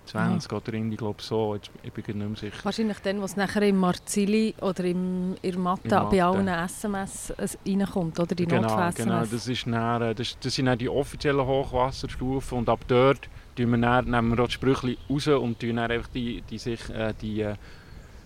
20 0.08 0.52
ja. 0.52 0.58
oder 0.58 0.74
irgendwie, 0.74 0.96
glaube 0.96 1.22
so, 1.22 1.56
jetzt, 1.56 1.70
ich 1.84 1.92
bin 1.92 2.06
nicht 2.06 2.30
mehr 2.30 2.38
sicher. 2.38 2.64
Wahrscheinlich 2.64 3.00
dann, 3.00 3.22
was 3.22 3.36
nachher 3.36 3.62
im 3.64 3.78
Marzilli 3.78 4.56
oder 4.62 4.84
im, 4.84 5.36
in 5.42 5.62
Mathe, 5.62 6.08
bei 6.10 6.24
allen 6.24 6.48
SMS 6.48 7.34
reinkommt, 7.66 8.20
oder 8.20 8.36
die 8.36 8.46
genau, 8.46 8.92
Genau, 8.96 9.24
das, 9.26 9.48
ist 9.48 9.68
dann, 9.68 10.02
äh, 10.02 10.16
das, 10.16 10.38
das 10.40 10.56
sind 10.56 10.66
dann 10.66 10.78
die 10.78 10.90
offiziellen 10.90 11.46
Hochwasserstufen 11.46 12.60
und 12.60 12.70
ab 12.70 12.80
dort 12.88 13.30
tun 13.56 13.72
wir 13.72 13.78
dann, 13.78 14.06
nehmen 14.06 14.38
wir 14.38 14.46
die 14.46 14.52
Sprüche 14.52 14.98
raus 15.10 15.28
und 15.28 15.60
tun 15.60 15.76
dann 15.76 15.92
einfach 15.92 16.10
die, 16.10 16.42
die, 16.50 16.58
sich, 16.58 16.90
äh, 16.90 17.14
die 17.22 17.42
äh, 17.42 17.56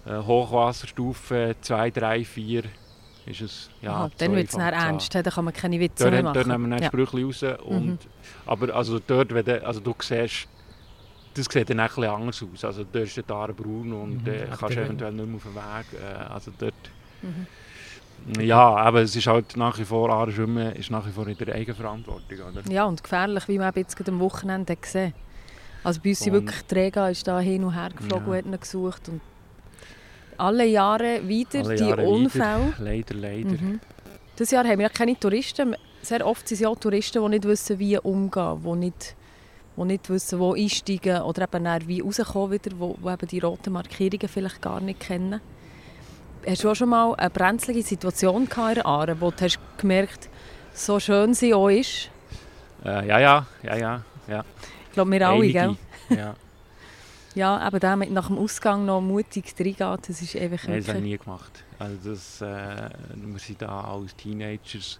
äh 0.05 0.17
Hochwasserstufe 0.17 1.55
2, 1.61 1.91
3, 1.91 2.25
4 2.25 2.63
ist 3.25 3.41
es, 3.41 3.69
ja, 3.81 3.93
Aha, 3.93 4.11
dann 4.17 4.35
wird 4.35 4.49
es 4.49 4.55
ernst, 4.55 5.13
dann 5.13 5.23
kann 5.23 5.45
man 5.45 5.53
keine 5.53 5.79
Witze 5.79 6.03
dort, 6.03 6.13
mehr 6.13 6.23
machen. 6.23 6.33
Dort 6.33 6.47
nehmen 6.47 6.69
wir 6.69 6.75
dann 6.77 6.83
ja. 6.83 6.87
Sprüche 6.87 7.23
raus 7.23 7.59
und, 7.63 7.85
mhm. 7.85 7.97
aber 8.45 8.75
also 8.75 8.99
dort, 8.99 9.33
wenn 9.33 9.45
du, 9.45 9.65
also 9.65 9.79
du 9.79 9.93
siehst 9.99 10.47
das 11.33 11.45
sieht 11.51 11.69
dann 11.69 11.79
ein 11.79 11.87
bisschen 11.87 12.05
anders 12.05 12.43
aus. 12.43 12.65
Also 12.65 12.83
dort 12.83 13.05
ist 13.05 13.17
der 13.17 13.35
Aare 13.35 13.53
braun 13.53 13.93
und 13.93 14.23
mhm. 14.23 14.27
äh, 14.27 14.47
kannst 14.59 14.77
eventuell 14.77 15.13
nicht 15.13 15.27
mehr 15.27 15.35
auf 15.35 15.43
den 15.43 15.55
Weg. 15.55 16.01
Äh, 16.01 16.33
also 16.33 16.51
dort... 16.57 16.73
Mhm. 17.21 17.47
Ja, 18.39 18.75
aber 18.75 19.01
es 19.01 19.15
ist 19.15 19.25
halt 19.25 19.57
nach 19.57 19.79
wie 19.79 19.85
vor, 19.85 20.11
Aare 20.11 20.31
schwimmen 20.31 20.75
ist 20.75 20.91
nach 20.91 21.05
wie 21.07 21.11
vor 21.11 21.27
in 21.27 21.37
der 21.37 21.55
Eigenverantwortung. 21.55 22.37
Oder? 22.51 22.71
Ja, 22.71 22.85
und 22.85 23.01
gefährlich, 23.01 23.47
wie 23.47 23.57
man 23.57 23.71
jetzt 23.75 24.07
am 24.07 24.19
Wochenende 24.19 24.75
gesehen 24.75 25.13
Also 25.83 26.01
bei 26.03 26.09
uns 26.09 26.19
sind 26.19 26.33
wirklich 26.33 26.61
Träger 26.65 27.09
ist 27.09 27.27
da 27.27 27.39
hin 27.39 27.63
und 27.63 27.73
her 27.73 27.89
geflogen 27.89 28.33
ja. 28.33 28.39
und 28.41 28.53
hat 28.53 28.61
gesucht. 28.61 29.09
Und 29.09 29.21
alle 30.37 30.65
Jahre 30.65 31.27
wieder 31.27 31.59
alle 31.59 31.75
die 31.75 31.83
Jahre 31.83 32.07
Unfälle. 32.07 32.67
Wieder. 32.67 32.83
Leider, 32.83 33.15
leider. 33.15 33.49
Mhm. 33.49 33.79
Dieses 34.37 34.51
Jahr 34.51 34.65
haben 34.65 34.79
wir 34.79 34.89
keine 34.89 35.19
Touristen. 35.19 35.75
Sehr 36.01 36.25
oft 36.25 36.47
sind 36.47 36.55
es 36.55 36.61
ja 36.61 36.73
Touristen, 36.73 37.23
die 37.23 37.29
nicht 37.29 37.45
wissen, 37.45 37.79
wie 37.79 37.97
umgehen, 37.97 38.61
die 38.63 38.75
nicht, 38.75 39.15
die 39.77 39.83
nicht 39.83 40.09
wissen, 40.09 40.39
wo 40.39 40.53
einsteigen 40.53 41.21
oder 41.21 41.43
eben 41.43 41.87
wie 41.87 42.01
rauskommen 42.01 42.51
wieder, 42.51 42.71
wo, 42.77 42.97
wo 42.99 43.09
eben 43.09 43.27
die 43.27 43.39
roten 43.39 43.73
Markierungen 43.73 44.27
vielleicht 44.27 44.61
gar 44.61 44.81
nicht 44.81 44.99
kennen. 44.99 45.41
Hast 46.47 46.63
du 46.63 46.69
auch 46.71 46.75
schon 46.75 46.89
mal 46.89 47.13
eine 47.15 47.29
brenzlige 47.29 47.83
Situation 47.83 48.43
in 48.43 48.73
der 48.75 48.85
Aare, 48.85 49.19
wo 49.19 49.31
du 49.31 49.41
hast 49.41 49.59
gemerkt 49.77 50.29
so 50.73 50.99
schön 50.99 51.33
sie 51.33 51.53
auch 51.53 51.69
ist? 51.69 52.09
Äh, 52.83 53.07
ja, 53.07 53.19
ja, 53.19 53.45
ja, 53.63 53.75
ja, 53.75 54.03
ja. 54.27 54.45
Ich 54.87 54.93
glaube, 54.93 55.11
wir 55.11 55.27
alle, 55.27 55.51
gell? 55.51 55.77
Ja. 56.09 56.35
Ja, 57.33 57.57
aber 57.59 57.79
der 57.79 57.95
mit 57.95 58.11
nach 58.11 58.27
dem 58.27 58.37
Ausgang 58.37 58.85
noch 58.85 58.99
mutig 58.99 59.55
reingeht, 59.57 60.09
das 60.09 60.21
ist 60.21 60.35
einfach 60.35 60.67
Nein, 60.67 60.79
das 60.79 60.89
habe 60.89 60.97
ich 60.97 61.03
nie 61.03 61.17
gemacht. 61.17 61.63
Also 61.79 62.11
das, 62.11 62.41
äh, 62.41 62.89
wir 63.15 63.39
sind 63.39 63.61
da 63.61 63.81
als 63.85 64.15
Teenagers 64.17 64.99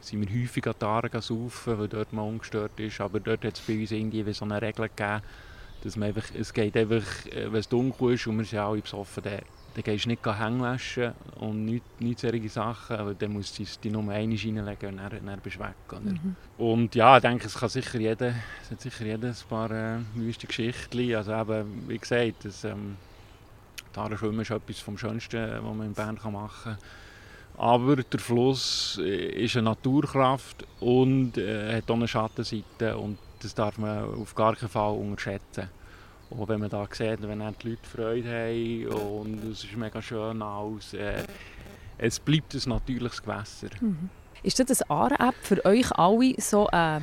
sind 0.00 0.26
wir 0.26 0.42
häufig 0.42 0.66
an 0.66 0.74
die 0.80 0.84
Aare 0.84 1.22
saufen, 1.22 1.78
weil 1.78 1.88
dort 1.88 2.12
mal 2.12 2.22
ungestört 2.22 2.78
ist. 2.78 3.00
Aber 3.00 3.20
dort 3.20 3.44
hat 3.44 3.54
es 3.54 3.60
bei 3.60 3.78
uns 3.78 3.90
irgendwie 3.90 4.32
so 4.32 4.44
eine 4.44 4.60
Regel 4.60 4.88
gegeben, 4.88 5.22
dass 5.82 5.96
man 5.96 6.08
einfach, 6.08 6.28
es 6.34 6.52
geht 6.52 6.76
einfach, 6.76 7.26
äh, 7.26 7.52
wenn 7.52 7.60
es 7.60 7.68
dunkel 7.68 8.14
ist 8.14 8.26
und 8.26 8.38
wir 8.38 8.44
sind 8.44 8.58
alle 8.58 8.80
besoffen, 8.80 9.22
dann 9.22 9.40
dann 9.78 9.84
gehst 9.84 10.06
du 10.06 10.08
nicht 10.08 10.26
hängen 10.26 10.60
waschen 10.60 11.12
und 11.36 11.64
nicht, 11.64 12.00
nicht 12.00 12.18
solche 12.18 12.48
Sachen, 12.48 12.96
aber 12.96 13.14
dann 13.14 13.32
musst 13.32 13.58
du 13.58 13.64
die 13.84 13.90
Nummer 13.90 14.12
1 14.12 14.44
reinlegen 14.44 14.88
und 14.90 14.96
dann, 14.96 15.24
dann 15.24 15.40
bist 15.40 15.56
du 15.56 15.60
weg. 15.60 16.02
Mhm. 16.02 16.34
Und 16.56 16.94
ja, 16.96 17.16
ich 17.16 17.22
denke, 17.22 17.46
es 17.46 17.54
kann 17.54 17.68
sicher 17.68 18.00
jeder, 18.00 18.34
es 18.62 18.72
hat 18.72 18.80
sicher 18.80 19.04
jeder 19.04 19.28
ein 19.28 19.36
paar 19.48 19.70
äh, 19.70 19.98
wüste 20.14 20.48
Geschichten. 20.48 21.14
Also 21.14 21.32
eben, 21.32 21.88
wie 21.88 21.98
gesagt, 21.98 22.44
das, 22.44 22.64
ähm, 22.64 22.96
Schwimmen 24.16 24.40
ist 24.40 24.50
etwas 24.50 24.80
vom 24.80 24.98
Schönsten, 24.98 25.48
was 25.62 25.74
man 25.74 25.86
in 25.86 25.94
Bern 25.94 26.18
machen 26.32 26.76
kann. 26.76 26.78
Aber 27.58 27.96
der 27.96 28.20
Fluss 28.20 29.00
äh, 29.02 29.44
ist 29.44 29.56
eine 29.56 29.64
Naturkraft 29.64 30.64
und 30.78 31.36
äh, 31.36 31.76
hat 31.76 31.90
auch 31.90 31.96
eine 31.96 32.06
Schattenseite 32.06 32.96
und 32.96 33.18
das 33.40 33.52
darf 33.52 33.78
man 33.78 34.04
auf 34.14 34.34
gar 34.36 34.54
keinen 34.54 34.68
Fall 34.68 34.94
unterschätzen. 34.94 35.68
Und 36.30 36.48
wenn 36.48 36.60
man 36.60 36.70
da 36.70 36.86
sieht, 36.90 37.20
wenn 37.22 37.40
die 37.40 37.68
Leute 37.70 37.88
Freude 37.88 38.28
haben 38.28 38.86
und 38.86 39.44
es 39.50 39.62
sieht 39.62 39.76
mega 39.76 40.00
schön 40.00 40.40
aus, 40.40 40.94
äh, 40.94 41.24
es 41.98 42.20
bleibt 42.20 42.54
ein 42.54 42.62
natürliches 42.66 43.22
Gewässer. 43.22 43.68
Mhm. 43.80 44.08
Ist 44.44 44.60
das 44.70 44.88
Aare-App 44.88 45.34
für 45.42 45.64
euch 45.64 45.90
alle 45.98 46.34
so 46.38 46.68
äh, 46.68 47.00
ein 47.00 47.02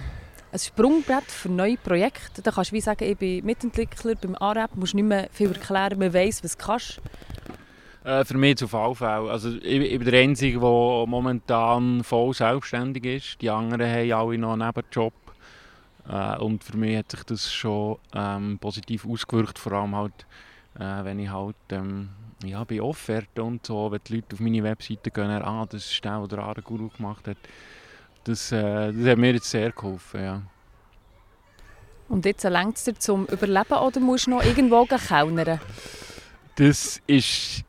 Sprungbrett 0.56 1.26
für 1.26 1.50
neue 1.50 1.76
Projekte? 1.76 2.42
Da 2.42 2.52
kannst 2.52 2.72
du 2.72 2.76
wie 2.76 2.82
sagen, 2.82 3.04
ich 3.04 3.18
bin 3.18 3.46
Mitentwickler 3.46 4.16
beim 4.16 4.36
Aare-App, 4.36 4.76
musst 4.76 4.94
nicht 4.94 5.04
mehr 5.04 5.28
viel 5.34 5.52
erklären, 5.52 6.00
man 6.00 6.14
weiss, 6.14 6.42
was 6.46 6.56
du 6.56 6.66
kannst. 6.66 7.02
Äh, 8.06 8.24
für 8.24 8.38
mich 8.38 8.64
auf 8.64 8.72
jeden 8.72 8.96
Fall. 8.96 9.30
Also, 9.30 9.50
ich, 9.50 9.66
ich 9.66 9.98
bin 9.98 10.12
der 10.12 10.22
Einzige, 10.22 10.60
der 10.60 10.70
momentan 11.08 12.04
voll 12.04 12.36
selbstständig 12.36 13.04
ist. 13.04 13.42
Die 13.42 13.50
anderen 13.50 13.90
haben 13.90 14.12
alle 14.12 14.38
noch 14.38 14.54
einen 14.54 14.68
Nebenjob. 14.68 15.14
Äh, 16.08 16.38
und 16.38 16.64
für 16.64 16.78
mich 16.78 16.98
hat 16.98 17.10
sich 17.10 17.24
das 17.24 17.52
schon 17.52 17.98
ähm, 18.14 18.60
positiv 18.60 19.08
ausgewirkt, 19.08 19.58
vor 19.58 19.72
allem 19.72 19.96
halt, 19.96 20.28
äh, 20.76 21.04
wenn 21.04 21.18
ich 21.18 21.30
halt 21.30 21.56
ähm, 21.72 22.10
ja, 22.44 22.64
bei 22.64 22.80
Offerten 22.80 23.42
und 23.42 23.66
so, 23.66 23.92
wenn 23.92 24.02
die 24.08 24.18
Leute 24.18 24.36
auf 24.36 24.40
meine 24.40 24.62
Webseite 24.62 25.10
gehen, 25.10 25.32
ah, 25.32 25.66
das 25.68 25.90
ist 25.90 26.06
der, 26.06 26.28
der 26.28 26.40
Ara 26.40 26.62
Guru 26.62 26.90
gemacht 26.90 27.28
hat. 27.28 27.38
Das, 28.24 28.52
äh, 28.52 28.94
das 28.94 29.08
hat 29.08 29.18
mir 29.18 29.34
jetzt 29.34 29.50
sehr 29.50 29.72
geholfen, 29.72 30.24
ja. 30.24 30.42
Und 32.08 32.24
jetzt 32.26 32.44
längt 32.44 32.78
es 32.78 32.84
dir 32.84 32.94
zum 32.94 33.26
Überleben 33.26 33.74
oder 33.74 34.00
musst 34.00 34.28
du 34.28 34.32
noch 34.32 34.44
irgendwo 34.44 34.86
kellnern? 34.86 35.60
Das 36.56 37.02
ist 37.08 37.66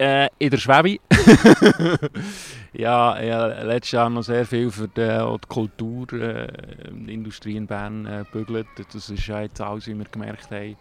äh, 0.00 0.28
in 0.38 0.50
der 0.50 0.56
Schwäbe. 0.56 0.98
ja, 2.72 3.20
ja, 3.20 3.46
letztes 3.62 3.92
Jahr 3.92 4.08
noch 4.08 4.22
sehr 4.22 4.46
viel 4.46 4.70
für 4.70 4.88
die, 4.88 5.02
die 5.02 5.36
Kulturindustrie 5.46 7.54
äh, 7.54 7.58
in 7.58 7.66
Bern 7.66 8.06
äh, 8.06 8.24
bügelt. 8.32 8.66
Das 8.92 9.10
ist 9.10 9.26
jetzt 9.26 9.60
alles, 9.60 9.86
wie 9.86 9.98
wir 9.98 10.06
gemerkt 10.06 10.50
haben, 10.50 10.76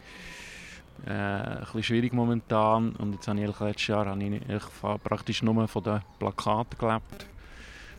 äh, 1.05 1.11
ein 1.11 1.59
bisschen 1.59 1.83
schwierig 1.83 2.13
momentan. 2.13 2.93
Und 2.93 3.11
jetzt 3.13 3.27
habe 3.27 3.41
ich 3.41 3.59
letztes 3.59 3.87
Jahr 3.87 4.05
habe 4.05 4.23
ich, 4.23 4.41
ich 4.49 4.63
praktisch 5.03 5.43
nur 5.43 5.67
von 5.67 5.83
den 5.83 5.99
Plakaten 6.17 6.79
gelebt, 6.79 7.27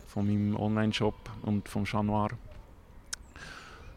von 0.07 0.25
meinem 0.25 0.55
Online-Shop 0.55 1.29
und 1.43 1.69
vom 1.69 1.85
Januar. 1.85 2.31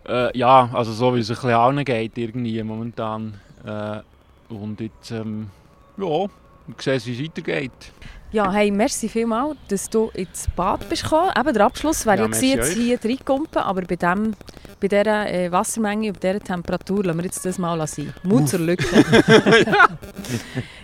Äh, 0.06 0.37
ja, 0.37 0.68
also 0.74 0.92
so 0.92 1.14
wie 1.14 1.20
es 1.20 1.30
ein 1.30 1.37
bisschen 1.37 1.52
allen 1.52 1.87
geht 1.87 2.18
irgendwie 2.18 2.62
momentan. 2.62 3.40
Äh, 3.64 4.02
und 4.50 4.78
jetzt, 4.78 5.10
ähm, 5.10 5.48
ja, 5.96 6.26
wir 6.66 6.74
sehen, 6.81 7.03
wie 7.05 7.12
es 7.12 7.22
weitergeht. 7.22 7.92
Ja, 8.35 8.50
hey, 8.50 8.72
merci 8.72 9.09
vielmals, 9.09 9.57
dass 9.68 9.88
du 9.88 10.11
ins 10.12 10.48
Bad 10.57 10.88
bist 10.88 11.05
gekommen. 11.05 11.31
Eben, 11.38 11.53
der 11.53 11.66
Abschluss 11.66 12.05
wäre 12.05 12.18
ja, 12.18 12.27
ja 12.27 12.57
jetzt 12.57 12.72
hier 12.72 12.98
reinkumpen, 13.00 13.62
aber 13.62 13.83
bei, 13.83 13.94
dem, 13.94 14.35
bei 14.81 14.88
dieser 14.88 15.31
äh, 15.31 15.53
Wassermenge, 15.53 16.12
bei 16.12 16.18
dieser 16.18 16.40
Temperatur 16.40 17.05
lassen 17.05 17.18
wir 17.18 17.27
jetzt 17.27 17.46
das 17.46 17.59
mal 17.59 17.87
sein. 17.87 18.12
Mut 18.24 18.48
zur 18.48 18.59
Lücke. 18.59 18.85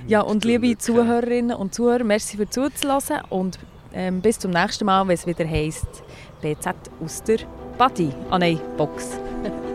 ja, 0.06 0.20
und 0.20 0.44
liebe 0.44 0.78
Zuhörerinnen 0.78 1.56
und 1.56 1.74
Zuhörer, 1.74 2.04
merci 2.04 2.36
für 2.36 2.48
zuzulassen 2.48 3.16
und 3.30 3.58
ähm, 3.92 4.20
bis 4.20 4.38
zum 4.38 4.52
nächsten 4.52 4.84
Mal, 4.84 5.08
wenn 5.08 5.14
es 5.14 5.26
wieder 5.26 5.44
heisst 5.44 5.88
BZ 6.42 6.68
aus 7.02 7.20
der 7.24 7.38
Body. 7.76 8.10
Ah 8.30 8.38
nein, 8.38 8.60
Box. 8.76 9.18